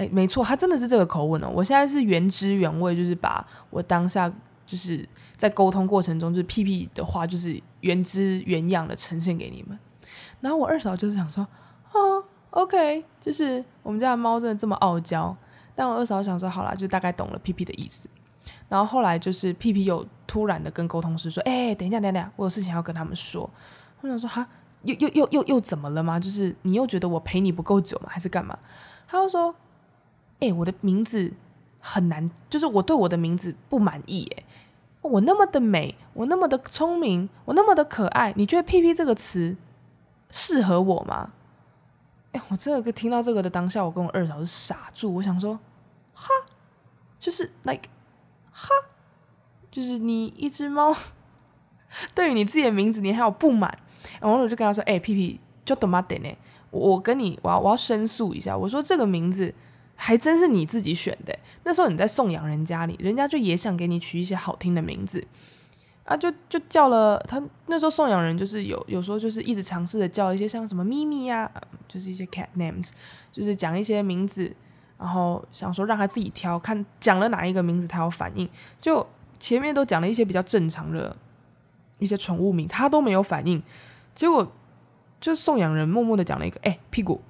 [0.00, 1.50] 哎，没错，他真的是这个口吻哦。
[1.54, 4.32] 我现在是原汁原味，就是把我当下
[4.66, 9.78] 就是在沟通过程中，就是屁屁的话，就是原汁原样的呈现给你们。
[10.40, 11.46] 然后我二嫂就是想说
[11.92, 15.36] ：“哦，OK，就是我们家的猫真的这么傲娇。”
[15.76, 18.08] 但我二嫂想说：“好啦，就大概懂了屁屁的意思。”
[18.70, 23.50] 然后后来就是屁屁又突然的跟沟通师说：“哎，等一下，等一下，我有事情要跟他们说。”
[24.00, 24.48] 我想说：“哈，
[24.84, 26.18] 又又又又又怎么了吗？
[26.18, 28.06] 就是你又觉得我陪你不够久吗？
[28.08, 28.58] 还是干嘛？”
[29.06, 29.54] 他又说。
[30.40, 31.32] 哎、我的名字
[31.78, 34.24] 很难，就是我对我的名字不满意。
[34.36, 34.44] 哎，
[35.02, 39.56] 我那么的美，我那么的聪明，我那么的可爱，你觉得“屁屁”这个词
[40.30, 41.32] 适合我吗？
[42.32, 45.14] 哎，我这个听到这个的当下，我跟我二嫂是傻住。
[45.14, 45.58] 我想说，
[46.14, 46.28] 哈，
[47.18, 47.88] 就是 like，
[48.50, 48.68] 哈，
[49.70, 50.96] 就是你一只猫，
[52.14, 53.78] 对于你自己的名字，你还有不满。
[54.20, 56.00] 然后我就跟他说：“哎，屁屁，就懂吗？
[56.00, 56.34] 点呢？
[56.70, 58.56] 我跟你，我要我要申诉一下。
[58.56, 59.54] 我说这个名字。”
[60.02, 61.38] 还真是你自己选的。
[61.64, 65.22] 那时候你在送养人家里，人家就也想给你取一些好听的名字
[66.04, 67.40] 啊，就就叫了他。
[67.66, 71.50] 那时候送养人就是有有时候就是一直尝试着叫一些像什么咪咪呀，
[71.86, 72.88] 就是一些 cat names，
[73.30, 74.50] 就是讲一些名字，
[74.98, 78.48] 然后想说让他自己挑，看讲了哪一个名字他有反应。
[78.80, 79.06] 就
[79.38, 81.14] 前面都讲了一些比较正常的
[81.98, 83.62] 一些宠物名，他都没有反应。
[84.14, 84.50] 结果
[85.20, 87.20] 就送养人默默的讲了一个，哎，屁股。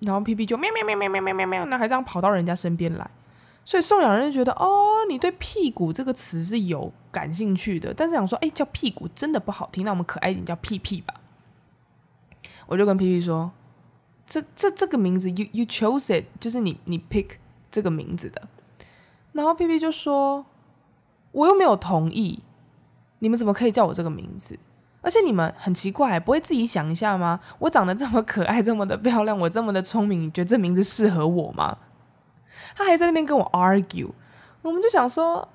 [0.00, 3.10] 然后屁屁就喵喵喵喵喵喵喵喵，那还这样跑到人家身边来，
[3.64, 11.14] 所以送养人就觉得哦，你对屁股这个词是有感兴趣的，但是想说，哎，叫屁股真的不好听，那我们可爱一点叫屁屁吧。
[12.66, 13.50] 我就跟屁屁说，
[14.26, 17.36] 这这这个名字，you you chose it，就是你你 pick
[17.70, 18.42] 这个名字的。
[19.32, 20.46] 然后屁屁就说，
[21.32, 22.42] 我又没有同意，
[23.18, 24.58] 你们怎么可以叫我这个名字？
[25.04, 27.38] 而且你们很奇怪，不会自己想一下吗？
[27.58, 31.76] 我长得这么可爱，这么的漂亮，我这么的聪明，你觉得这名字适合我吗？
[32.74, 34.10] 他还在那边跟我 argue，
[34.62, 35.46] 我们就想说，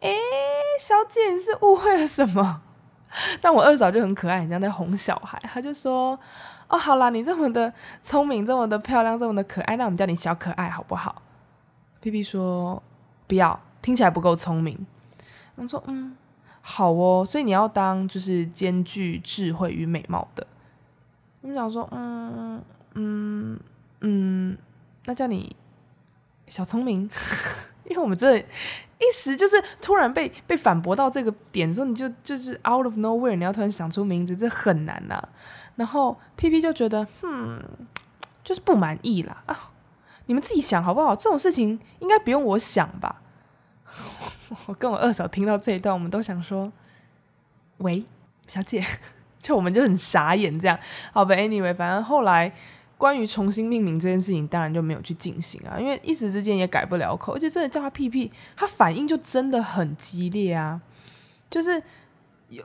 [0.00, 0.08] 哎，
[0.80, 2.62] 小姐你是误会了什么？
[3.40, 6.18] 但我二嫂就很可爱，很像在哄小孩，他就说，
[6.68, 7.72] 哦，好啦，你这么的
[8.02, 11.20] 聪明，这么的漂亮，这么的可爱，那我们叫你小可爱好不好？
[12.00, 12.80] 屁屁说
[13.26, 14.86] 不要，听起来不够聪明。
[15.56, 16.16] 我说嗯。
[16.68, 20.44] 好哦，所以你要当就是兼具智慧与美貌的。
[21.40, 22.60] 我们想说，嗯
[22.94, 23.60] 嗯
[24.00, 24.58] 嗯，
[25.04, 25.54] 那叫你
[26.48, 27.08] 小聪明，
[27.88, 28.44] 因为我们这一
[29.14, 35.22] 时就是突然被被反驳到这个点，说你就就是 out of nowhere，你要突然想出名字，这很难呐、
[35.76, 37.62] 然后 P P 就觉得，嗯，
[38.42, 39.70] 就是不满意啦啊，
[40.26, 41.14] 你们自己想好不好？
[41.14, 43.22] 这种事情应该不用我想吧。
[44.66, 46.72] 我跟我二嫂听到这一段，我们都想说
[47.78, 48.04] ：“喂，
[48.46, 48.84] 小姐。
[49.38, 50.78] ”就我们就很傻眼，这样。
[51.12, 52.52] 好吧，anyway，反正后来
[52.98, 60.80] 关于重新命名这件事情，当然就没有去进行啊，因为一时之间也改不了口，而且真的叫他屁屁，他反应就真的很激烈啊，
[61.48, 61.82] 就是。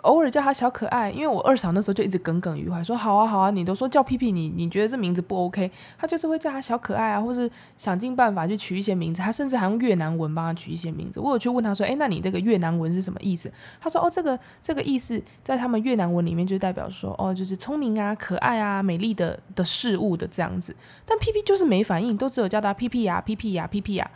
[0.03, 5.71] 偶尔叫他小可爱，因为我二嫂那时候就一直耿耿于怀，说好啊好啊，你都说叫屁屁，你你觉得这名字不 OK？
[5.97, 11.19] 他就是会叫他小可爱啊，或是想尽办法去取一些名字，他甚至还用越南文帮他取一些名字。
[11.19, 13.51] 我有去问他说，诶，那你这个越南文是什么意思？
[13.79, 20.75] 他说，哦，这个这个意思在他们越南文里面就代表说，哦，就是聪明啊、可爱啊、美丽的的事物的这样子。
[21.07, 24.11] 但屁屁就是没反应，都只有叫他屁屁呀、屁屁呀、屁屁呀，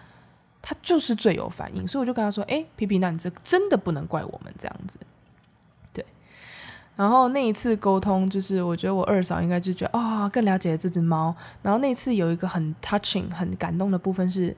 [0.62, 5.00] 他就是最有反应，所以我就跟他说，诶，屁屁，那你这真的不能怪我们这样子。
[6.96, 11.36] 然后那一次沟通，就是我觉得我二嫂应该就觉得啊、更了解了这只猫。
[11.62, 14.56] 然后那次有一个很 touching、很感动的部分是，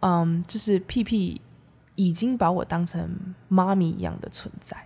[0.00, 1.40] 嗯，就是屁屁
[1.94, 3.08] 已经把我当成
[3.48, 4.76] 妈咪一样的存在，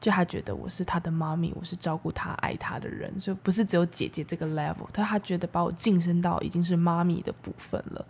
[0.00, 4.88] 就他觉得我是他的妈咪，我是照顾他、爱他的人，就不是只有姐姐这个 level。
[4.90, 8.02] 他他觉得把我晋升到已经是妈咪的部分了，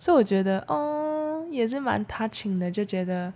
[0.00, 3.32] 所以我觉得哦，也是蛮 touching 的，就觉得。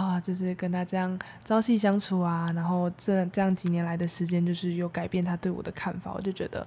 [0.00, 6.66] 啊、就是跟他这样朝夕相处啊，然后这这样几年来的时间，就是有改变他对我的看法，我就觉得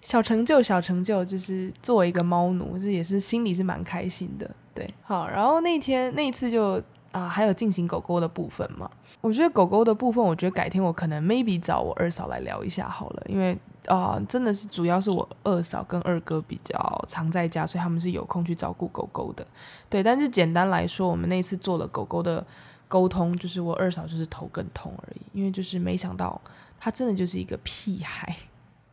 [0.00, 4.48] 小成就，小成就，就是做一个猫奴，这也是心里是蛮开心的。
[4.72, 6.80] 对，好，然后那天那一次就
[7.18, 8.88] 啊、还有进行狗狗的部分嘛。
[9.20, 19.46] 我觉得狗狗的部分，我觉得改天我可能 maybe 找我二嫂来聊一下好了，因为啊、真的是主要是我二嫂跟二哥比较常在家，所以他们是有空去照顾狗狗的。
[19.88, 22.46] 对，但是简单来说，我们那次做了狗狗的
[22.86, 26.38] 沟通，就是我二嫂就是头更痛而已，因为就是没想到
[26.78, 28.36] 他真的就是一个屁孩。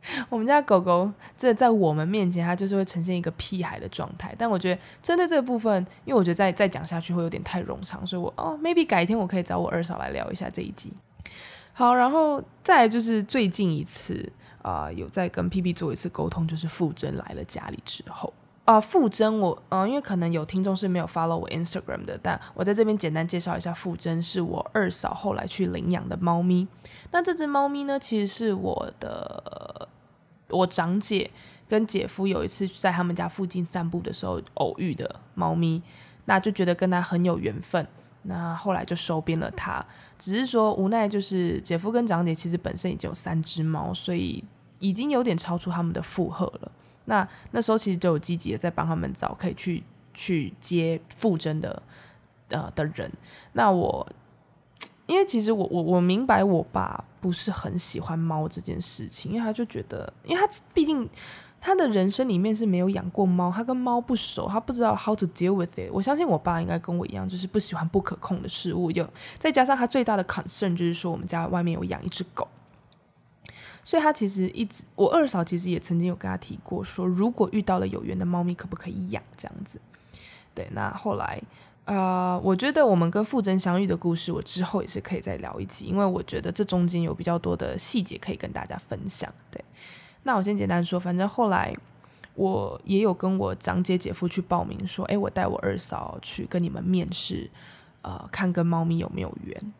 [0.29, 4.33] 我们家狗狗这在我们面前，它就是会呈现一个屁孩的状态。
[4.37, 10.93] 但我觉得针对这个部分，因为我觉得再再讲下去会有点太冗长，所以我哦，maybe 改天我可以找我二嫂来聊一下这一集。
[11.73, 26.67] 好，然后再来就是最近一次啊、有在跟 PP 做一次沟通，就是傅真来了家里之后啊，傅真我嗯、因为可能有听众是没有 follow 我 Instagram 的，但我在这边简单介绍一下，傅真是我二嫂后来去领养的猫咪。
[27.11, 29.87] 那这只猫咪呢，其实是我的。
[30.49, 31.29] 我长姐
[31.67, 35.81] 跟姐夫有一次在他们家附近散步的时候偶遇的猫咪，
[36.25, 37.87] 那就觉得跟他很有缘分，
[38.23, 39.85] 那后来就收编了它。
[40.17, 44.43] 只是说无奈，就是姐夫跟长姐其实本身已经有三只猫，所以
[44.79, 46.71] 已经有点超出他们的负荷了。
[47.05, 51.81] 那那时候其实就有积极的在帮他们找可以去去接馥甄的
[52.49, 53.11] 呃的人。
[53.53, 54.07] 那我。
[55.07, 61.07] 因为其实我我我明白我爸不是很喜欢猫这件事情，因为他就觉得，因为他毕竟
[61.61, 65.89] 他的人生里面是没有养过猫，他跟猫不熟，他不知道 how to deal with it。
[65.91, 72.47] 我相信我爸应该跟我一样，就是不喜欢不可控的事物，就再加上他最大的 concern 就是说我们家外面有养一只狗，
[73.83, 79.79] 所以他其实一直，我二嫂其实也曾经有跟他提过，说如果遇到了有缘的猫咪，可不可以养这样子？
[80.55, 81.39] 对，那后来。
[81.85, 89.31] 啊我觉得我们跟傅真相遇的故事，我之后也是可以再聊一集，因为我觉得这中间有比较多的细节可以跟大家分享。
[89.51, 89.63] 对，
[90.23, 91.75] 那我先简单说，反正后来
[92.33, 97.51] 我也有跟我长姐姐夫去报名，说，诶，我带我二嫂去跟你们面试，
[98.01, 99.73] 呃，看跟猫咪有没有缘。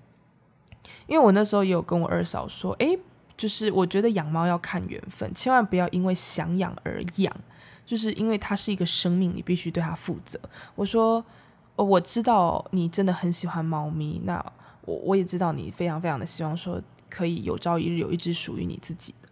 [1.08, 3.00] 因为我那时候也有跟我二嫂说，诶，
[3.36, 7.36] 就是我觉得养猫要看缘分，千万不要因为想养而养，
[7.84, 10.40] 就是因为它是一个生命，你必须对它负责。
[10.76, 11.26] 我说。
[11.76, 14.44] 哦，我知道你真的很喜欢猫咪，那
[14.86, 19.28] 我我也知道你非常非常的希望说可以有朝一日有一只属于你自己的。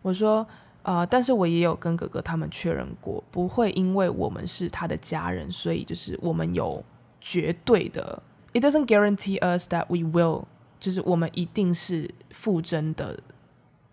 [0.00, 0.46] 我说，
[0.82, 6.84] 呃，但是我也有跟哥哥他们确认过，不会因为我们是他的家人，所以就是我们有
[7.20, 8.22] 绝对的
[8.52, 10.44] ，It doesn't guarantee us that we will，
[10.78, 13.18] 就是我们一定是馥甄的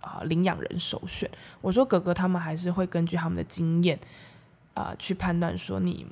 [0.01, 1.27] 啊、领养人首选。
[1.61, 3.99] 我说哥哥他们还是会根据他们的经验
[4.75, 6.05] 啊、去判断说你。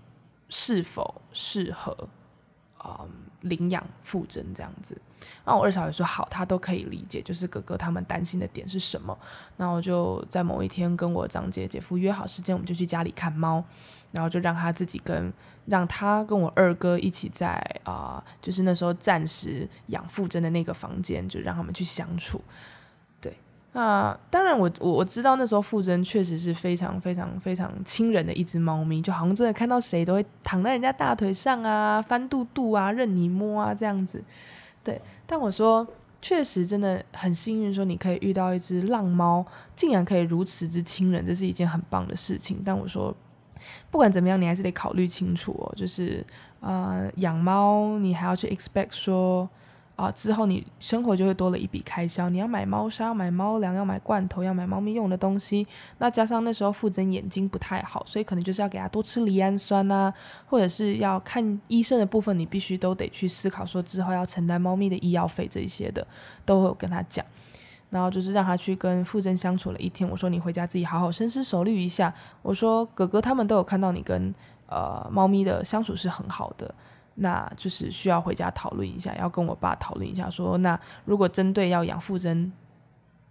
[0.50, 2.08] 是否适合
[2.78, 3.06] 啊、
[3.42, 5.00] 领养馥甄这样子？
[5.44, 9.18] 那我二嫂也说好，她都可以理解，就是哥哥他们担心的点是什么。
[9.58, 13.64] 那我就在某一天跟我长姐姐夫约好时间，我们就去家里看猫，
[14.12, 15.34] 然后就让他自己跟
[15.66, 22.40] 让他跟我二哥一起在啊、就是那时候暂时养馥甄的那个房间，就让他们去相处。
[23.78, 34.24] 那当然我，我我知道那时候傅真确实是非常非常非常亲人的一只猫咪，就好像真的看到谁都会躺在人家大腿上啊，翻肚肚啊，任你摸啊这样子。
[34.82, 35.86] 对，但我说
[36.22, 42.62] 确实真的很幸运，说你可以遇到一只浪猫，竟然可以如此之亲人，这是一件很棒的事情。
[42.64, 43.14] 但我说
[43.92, 46.26] 不管怎么样，你还是得考虑清楚哦，就是
[46.62, 49.50] 呃养猫你还要去 expect 说。
[49.96, 55.66] 啊，之后你生活就会多了一笔开销，你要买猫砂、买猫粮、要买罐头、要买猫咪用的东西。
[56.00, 60.14] 那加上那时候馥甄眼睛不太好，所以可能就是要给他多吃赖氨酸啊，
[60.48, 66.06] 或者是要看医生的部分，你必须都得去思考说之后要承担猫咪的医药费这一些的，
[66.46, 67.26] 都会有跟他讲。
[67.90, 72.14] 然后就是让他去跟馥甄相处了一天，我说你回家自己好好深思熟虑一下。
[72.42, 74.36] 我说哥哥他们都有看到你跟
[74.68, 76.76] 呃猫咪的相处是很好的。
[77.16, 82.52] 那就是需要回家讨论一下，要跟我爸讨论一下说，那如果针对要养馥甄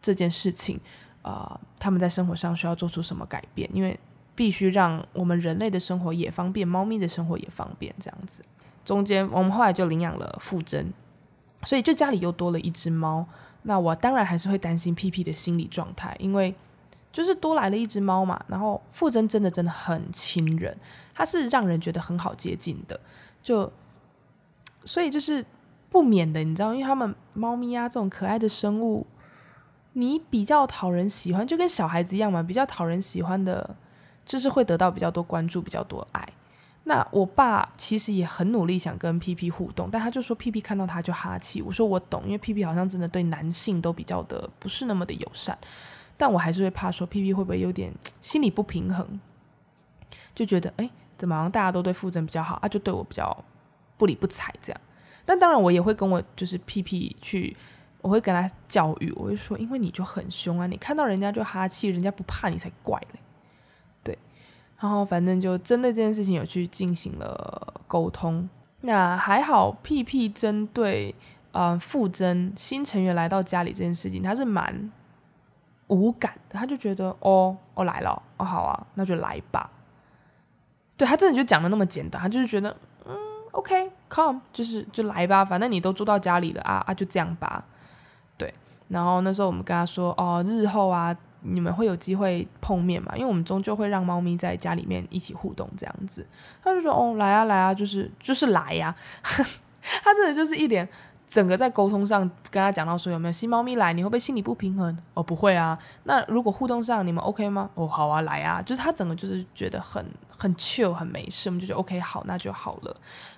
[0.01, 0.81] 这件事情，
[1.23, 3.69] 啊、他们在生活上需要做出什么改变？
[3.73, 3.99] 因为
[4.35, 8.43] 必须让我们人类的生活也方便，猫咪的生活也方便，这样子。
[8.85, 10.93] 中间我们后来就领养了馥甄，
[11.63, 13.27] 所以就家里又多了一只猫。
[13.63, 16.55] 那我当然还是会担心 PP 的心理状态，因为
[17.11, 18.39] 就是多来了一只猫嘛。
[18.47, 20.77] 然后馥甄真的真的很亲人，
[21.15, 23.01] 它是让人觉得很好接近的。
[23.45, 23.71] 就，
[24.85, 25.45] 所以就是
[25.91, 29.07] 不免的，你知道，因为他们猫咪啊这种可爱的生物，
[29.93, 33.77] 你比较讨人喜欢，就跟小孩子一样嘛，比较讨人喜欢的，
[34.25, 36.27] 就是会得到比较多关注，比较多爱。
[36.85, 41.61] 那我爸其实也很努力想跟 PP 互动，但他就说 PP 看到他就哈气。
[41.61, 45.57] 我说我懂，因为 PP 好像真的对男性都比较的不是那么的友善，
[46.17, 47.93] 但我还是会怕说 PP 会不会有点
[48.23, 49.21] 心理不平衡，
[50.35, 50.89] 就觉得哎。
[51.25, 53.35] 怎么好像大家都对馥甄比较好啊，就对我比较
[53.97, 54.81] 不理不睬这样。
[55.25, 57.57] 但当然我也会跟我就是屁屁去，
[58.03, 63.19] 我会跟他教育，我会说，因为你就很凶啊，你看到人家就哈气，人家不怕你才怪嘞。
[64.03, 64.19] 对，
[64.79, 68.47] 然后反正就针对这件事情有去进行了沟通。
[68.83, 71.15] 那还好，屁屁针对
[71.53, 74.93] 呃馥甄新成员来到家里这件事情，他是蛮
[75.87, 79.71] 无感的，他就觉得哦，我来了，哦好啊，那就来吧。
[80.97, 82.75] 对，他真的就讲的那么简单，他就是觉得
[83.05, 83.17] 嗯
[83.51, 87.65] ，OK，come，就是就来吧，反正你都住到家里了啊啊，就这样吧。
[88.39, 88.53] 对，
[88.89, 93.13] 然后那时候我们跟他说哦，日后啊，你们会有机会碰面嘛？
[93.17, 96.27] 因为我们终究会让猫咪在家里面一起互动这样子。
[96.63, 99.27] 他就说哦，来啊来啊，就是就是来呀、啊。
[100.03, 100.89] 他真的就是一点。
[101.35, 104.97] 整个在沟通上跟他讲到说，有没有新猫咪来，你会不会心里不平衡？
[105.15, 105.77] 哦，不会啊。
[106.05, 107.69] 那如果互动上你们 OK 吗？
[107.75, 108.63] 哦，好啊，来啊。
[108.63, 110.07] 就是他整个就是觉得很
[110.39, 112.97] 很 chill 很没事，我们就觉得 OK 好，那就好了。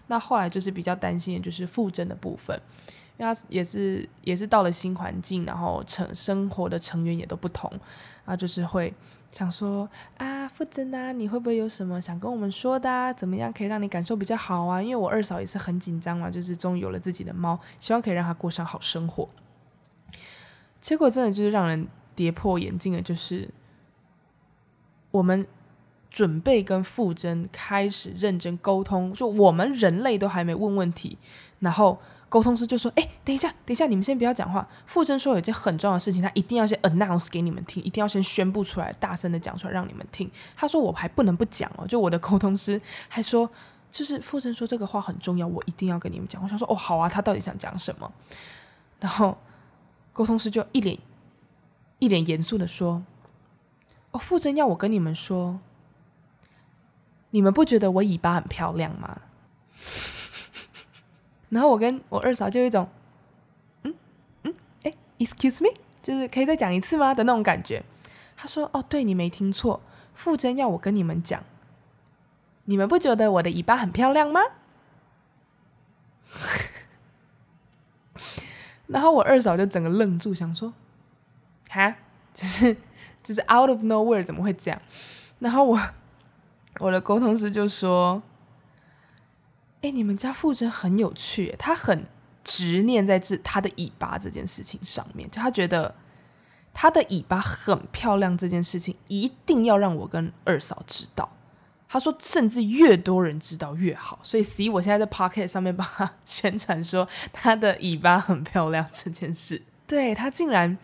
[0.09, 2.55] 那后来就是比较担心的就是馥甄的部分，
[3.17, 7.73] 因为他也是也是到了新环境，然后成生活的成员也都不同，
[8.27, 8.93] 啊，就是会。
[9.33, 13.13] 想说啊，傅真啊，你会不会有什么想跟我们说的啊？
[13.13, 14.83] 怎么样可以让你感受比较好啊？
[14.83, 19.29] 因为我二嫂也是很紧张嘛，就是终于有了自己的猫，希望可以让它过上好生活。
[20.81, 23.49] 结果真的就是让人跌破眼镜的，就是
[25.11, 25.47] 我们
[26.11, 31.19] 准备跟傅真开始认真沟通，就我们人类都还没问问题，
[31.61, 31.99] 然后。
[32.29, 34.67] 沟通师就说：“哎，等一下，等一下，你们先不要讲话。
[34.89, 40.29] 馥甄说有件很重要的事情，他一定要先 announce 给你们听，一定要先宣布出来，大声的讲出来让你们听。
[40.57, 43.49] 他说我还不能不讲哦，就我的沟通师还说，
[43.93, 46.43] 就是馥甄说这个话很重要，我一定要跟你们讲。
[46.43, 48.13] 我想说，哦，好啊，他到底想讲什么？
[48.99, 49.39] 然后
[50.13, 50.99] 沟通师就一脸
[52.01, 53.05] 一脸严肃的说：
[54.11, 55.61] 哦，馥甄要我跟你们说，
[57.31, 59.21] 你们不觉得我尾巴很漂亮吗？”
[61.49, 62.89] 然后我跟我二嫂就有一种，
[63.85, 63.95] 嗯
[64.43, 65.73] 嗯，哎，excuse me，
[66.03, 67.85] 就是可以再讲一次吗的那种感觉。
[68.37, 69.81] 他说：“哦，对，你没听错，
[70.13, 71.43] 傅真要我跟你们讲，
[72.65, 74.41] 你们不觉得我的尾巴很漂亮吗？”
[78.89, 80.75] 然后我二嫂就整个愣住，想说
[81.71, 81.97] ：“哈，
[82.35, 82.77] 就是
[83.23, 84.79] 就是 out of nowhere 怎么会这样？”
[85.39, 85.81] 然后我
[86.81, 88.21] 我的沟通师就说。
[89.87, 92.05] 哎，你们家傅真很有趣，他很
[92.43, 95.95] 执念在这他的尾巴这件事情上面，就他觉得
[96.75, 101.31] 他的尾巴很漂亮这件事情一定要让我跟二嫂知道。
[101.89, 104.19] 他说，甚至越多人知道越好。
[104.25, 109.63] 所以，，C，我现在在 Pocket 上面帮他 宣传说他的尾巴很漂亮这件事。
[109.87, 110.77] 对，他竟然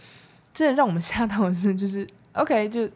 [0.54, 2.88] 真的让我们吓到的是，就是 OK，就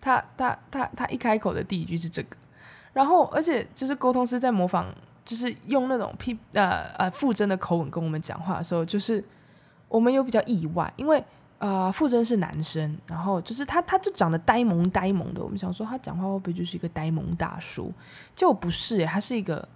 [0.00, 2.34] 他他他他一开口的第一句是这个，
[2.94, 4.86] 然后而且就是沟通师在模仿。
[5.24, 9.22] 就是用那种屁呃呃馥甄的口吻跟我们讲话的时候，就是
[9.88, 11.22] 我们有比较意外，因为
[11.58, 17.92] 呃馥甄是男生，然后就是他他就长得呆萌呆萌的，我们想说他讲话会不会就是一个呆萌大叔？
[18.34, 19.68] 结果不是，他是一个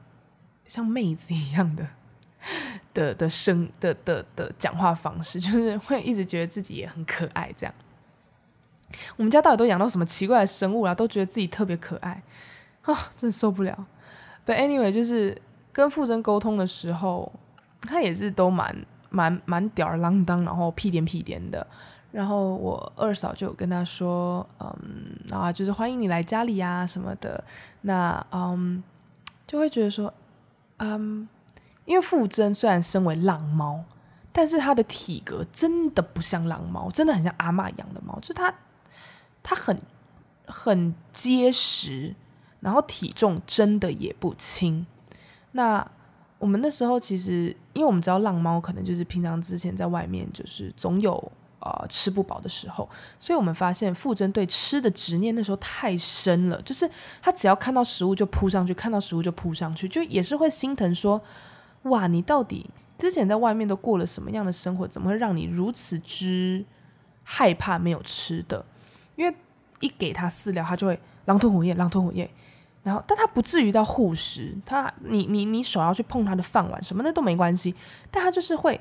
[0.67, 1.87] 像妹子一样的
[2.93, 7.75] 的的声的的的讲话方式，就是会一直觉得自己也很可爱这样。
[9.17, 10.95] 我们家到底都养到什么奇怪的生物啊？
[10.95, 12.23] 都觉得自己特别可爱
[12.83, 13.87] 啊，真的受不了。
[14.47, 15.41] But anyway，就是
[15.73, 17.33] 跟馥甄沟通的时候，
[17.83, 21.67] 他也是都蛮蛮蛮吊儿郎当，然后屁颠屁颠的。
[22.13, 27.43] 然后我二嫂就跟他说：“嗯，啊，就是欢迎你来家里啊什么的。”
[27.83, 28.83] 那嗯，
[29.47, 30.13] 就会觉得说，
[30.77, 31.29] 嗯，
[31.87, 33.83] 因为馥甄虽然身为浪猫，
[34.31, 38.55] 但是他的体格真的不像浪猫，真的很像阿嬷养的猫，就他
[39.43, 39.77] 他很
[40.47, 42.15] 很结实。
[42.65, 44.85] 然后体重真的也不轻。
[45.53, 45.87] 那
[46.39, 51.13] 我们那时候其实，因为我们知道浪猫可能就是平常之前在外面就是总有
[51.61, 52.89] 呃吃不饱的时候，
[53.19, 56.91] 所以我们发现傅真对吃的执念那时候太深了，就是
[57.23, 61.21] 他只要看到食物就扑上去，看到食物就扑上去，就也是会心疼说，
[61.83, 66.65] 哇，你到底之前在外面都过了什么样的生活，怎么会让你如此之
[67.23, 68.65] 害怕没有吃的？
[69.17, 69.35] 因为
[69.81, 72.29] 一给他饲料，他就会狼吞虎咽，狼吞虎咽。
[72.85, 77.75] 然后，但他不至于到护食，他你你你手要去碰他的饭碗什么的都没关系，
[78.11, 78.79] 但他就是会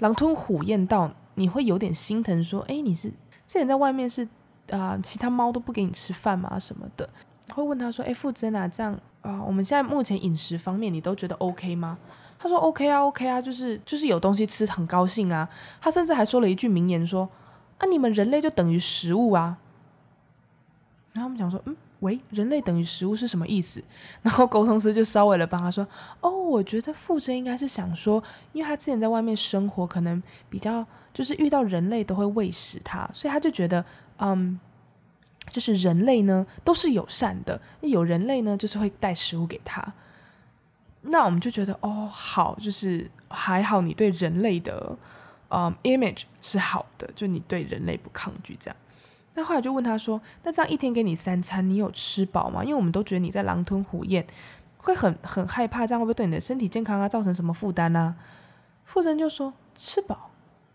[0.00, 4.28] 狼吞虎咽到你会有点心疼，说，哎，你是之前在外面是
[4.70, 6.58] 啊、其他猫都不给你吃饭吗？
[6.58, 7.08] 什么的，
[7.54, 11.96] 会问他说，哎，馥甄啊，这样啊、我们现在目前饮食方面你都觉得 OK 吗？
[12.38, 15.48] 他说 OK 啊，OK 啊，就是就是有东西吃很高兴啊。
[15.80, 17.26] 他甚至还说了一句名言说，
[17.78, 19.56] 啊，你们人类就等于食物啊。
[21.14, 21.74] 然后我们讲说，嗯。
[22.06, 23.82] 喂，人类等于食物是什么意思？”
[24.22, 25.86] 然后沟通师就稍微的帮他说
[26.22, 33.84] ：“哦，我觉得傅真应该是想说，因为他之前在外面生活，可能比较就是遇到人类都会喂食他，所以他就觉得，
[34.18, 34.58] 嗯，
[35.50, 39.92] 就是人类呢都是友善的，有人类呢就是会带食物给他。
[41.02, 44.96] 那我们就觉得，哦，好，就是还好你对人类的。”
[45.48, 48.76] 嗯、，image 是好的，就你对人类不抗拒这样。
[49.36, 52.64] 那后来就问他说：“那这样一天给你三餐，你有吃饱吗？
[52.64, 54.26] 因为我们都觉得你在狼吞虎咽，
[54.78, 58.16] 会很很害怕，这样会不会对你的身体健康啊造成什么负担呢？”
[58.86, 60.30] 傅真就说：“吃饱，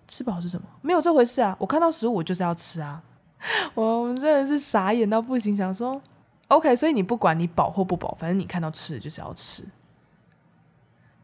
[0.08, 0.68] 吃饱是什么？
[0.82, 1.58] 没有这回事啊！
[1.60, 3.02] 我看到食物，我就是要吃啊！
[3.74, 6.00] 我们真的是傻眼到不行，想说
[6.50, 9.66] ，OK，所以你不管你饱或不饱，反正你看到吃的就是要吃。”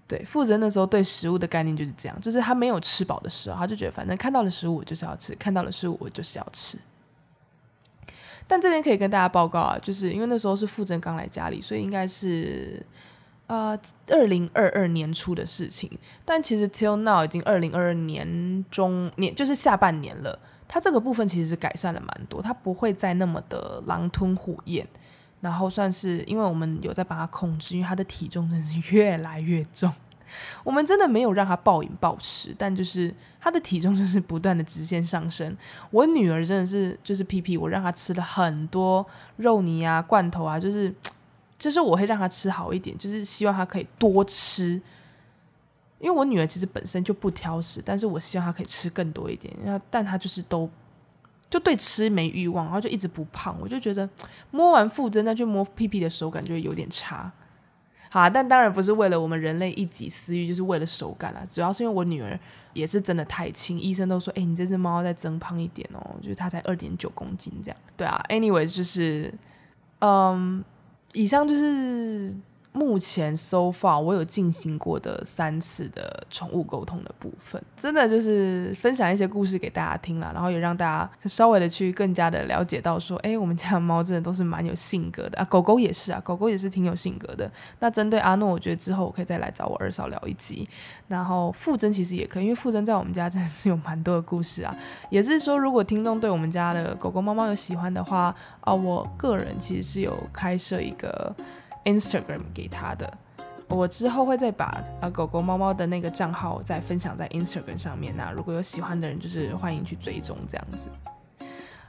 [0.07, 6.79] 对，傅真那时候对食物的概念就是这样，就是他没有吃饱的时候，他就觉得反正看到了食物我就是要吃，看到了食物我就是要吃。
[8.47, 12.81] 但这边可以跟大家报告啊，就是因为那时候是傅真刚来家里，所以应该是
[13.47, 13.77] 呃
[14.07, 15.89] 二零二二年初的事情。
[16.23, 20.39] 但其实 till now 已经二零二二年中年，就是下半年了。
[20.67, 24.87] 他这个部分其实是改善了蛮多，他不会再那么的狼吞虎咽。
[25.39, 29.93] 然后算是，因为我们有在帮他控制，因为他的体重真的是越来越重。
[30.63, 35.55] 我们真的没有让他暴饮暴食，但就是他的体重就是不断的直线上升。
[35.91, 39.05] 我女儿真的是就是屁屁，我让她吃了很多
[39.37, 40.93] 肉泥啊、罐头啊，就是
[41.57, 44.81] 就是我会让她吃好一点， 就是希望她可以多吃。
[45.99, 50.69] 因为我女儿其实本身就不挑食，但是我希望她可以吃更多一点，然后但她就是都。
[51.49, 54.09] 就对吃没欲望，然后就一直不胖，我就觉得
[54.51, 57.31] 摸完腹真再去摸屁屁的手感觉有点差。
[58.17, 61.43] 啊，但当然不是为了我们人类一己私欲，就是为了手感啦。
[61.51, 62.39] 主要是因为我女儿
[62.73, 67.77] 也是真的太轻，医生都说，哎、你这只猫再增胖一点哦，就是它才二点九公斤这样。
[67.95, 69.31] 对啊，Anyway，就是，
[69.99, 70.63] 嗯，
[71.13, 72.35] 以上就是。
[72.73, 87.51] 目前 so far 我有进行过的三次的宠物沟通的部分，真的就是分享一些故事给大家听啦，然后也让大家稍微的去更加的了解到说，哎，我们家的猫真的都是蛮有性格的啊，狗狗也是啊，狗狗也是挺有性格的。
[87.79, 90.67] 那针对阿诺，我觉得之后我可以再来找我二嫂聊一集，
[91.07, 94.75] 然后傅真其实也可以，因为傅真在我们家真的是有蛮多的故事啊，
[95.09, 101.35] 也是说如果听众对我们家的狗狗猫猫有喜欢的话啊，我个人其实是有开设一个。
[101.87, 103.11] Instagram 给他的，
[103.69, 108.13] 我之后会再把呃狗狗猫猫的那个账号再分享在 Instagram 上面。
[108.15, 110.89] 那如果有喜欢的人，就是欢迎去追踪这样子。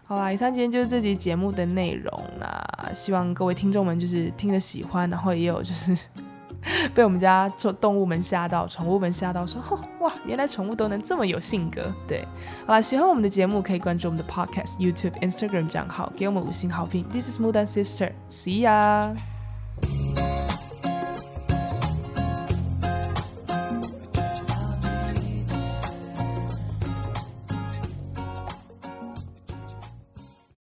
[0.05, 2.91] 好啦，以上今天就是这集节目的内容啦。
[2.95, 5.95] 希望各位听众们就是听得喜欢，然后也有就是
[6.95, 11.93] 被我们家宠动物们吓到，宠物们吓到说，吼 哇，原来宠物都能这么有性格。
[12.07, 12.25] 对，
[12.67, 17.05] 好啦，喜欢我们的节目可以关注我们的 Podcast、YouTube、Instagram 账号，给我们五星好评。
[17.11, 19.38] This is Mudan Sister，See ya。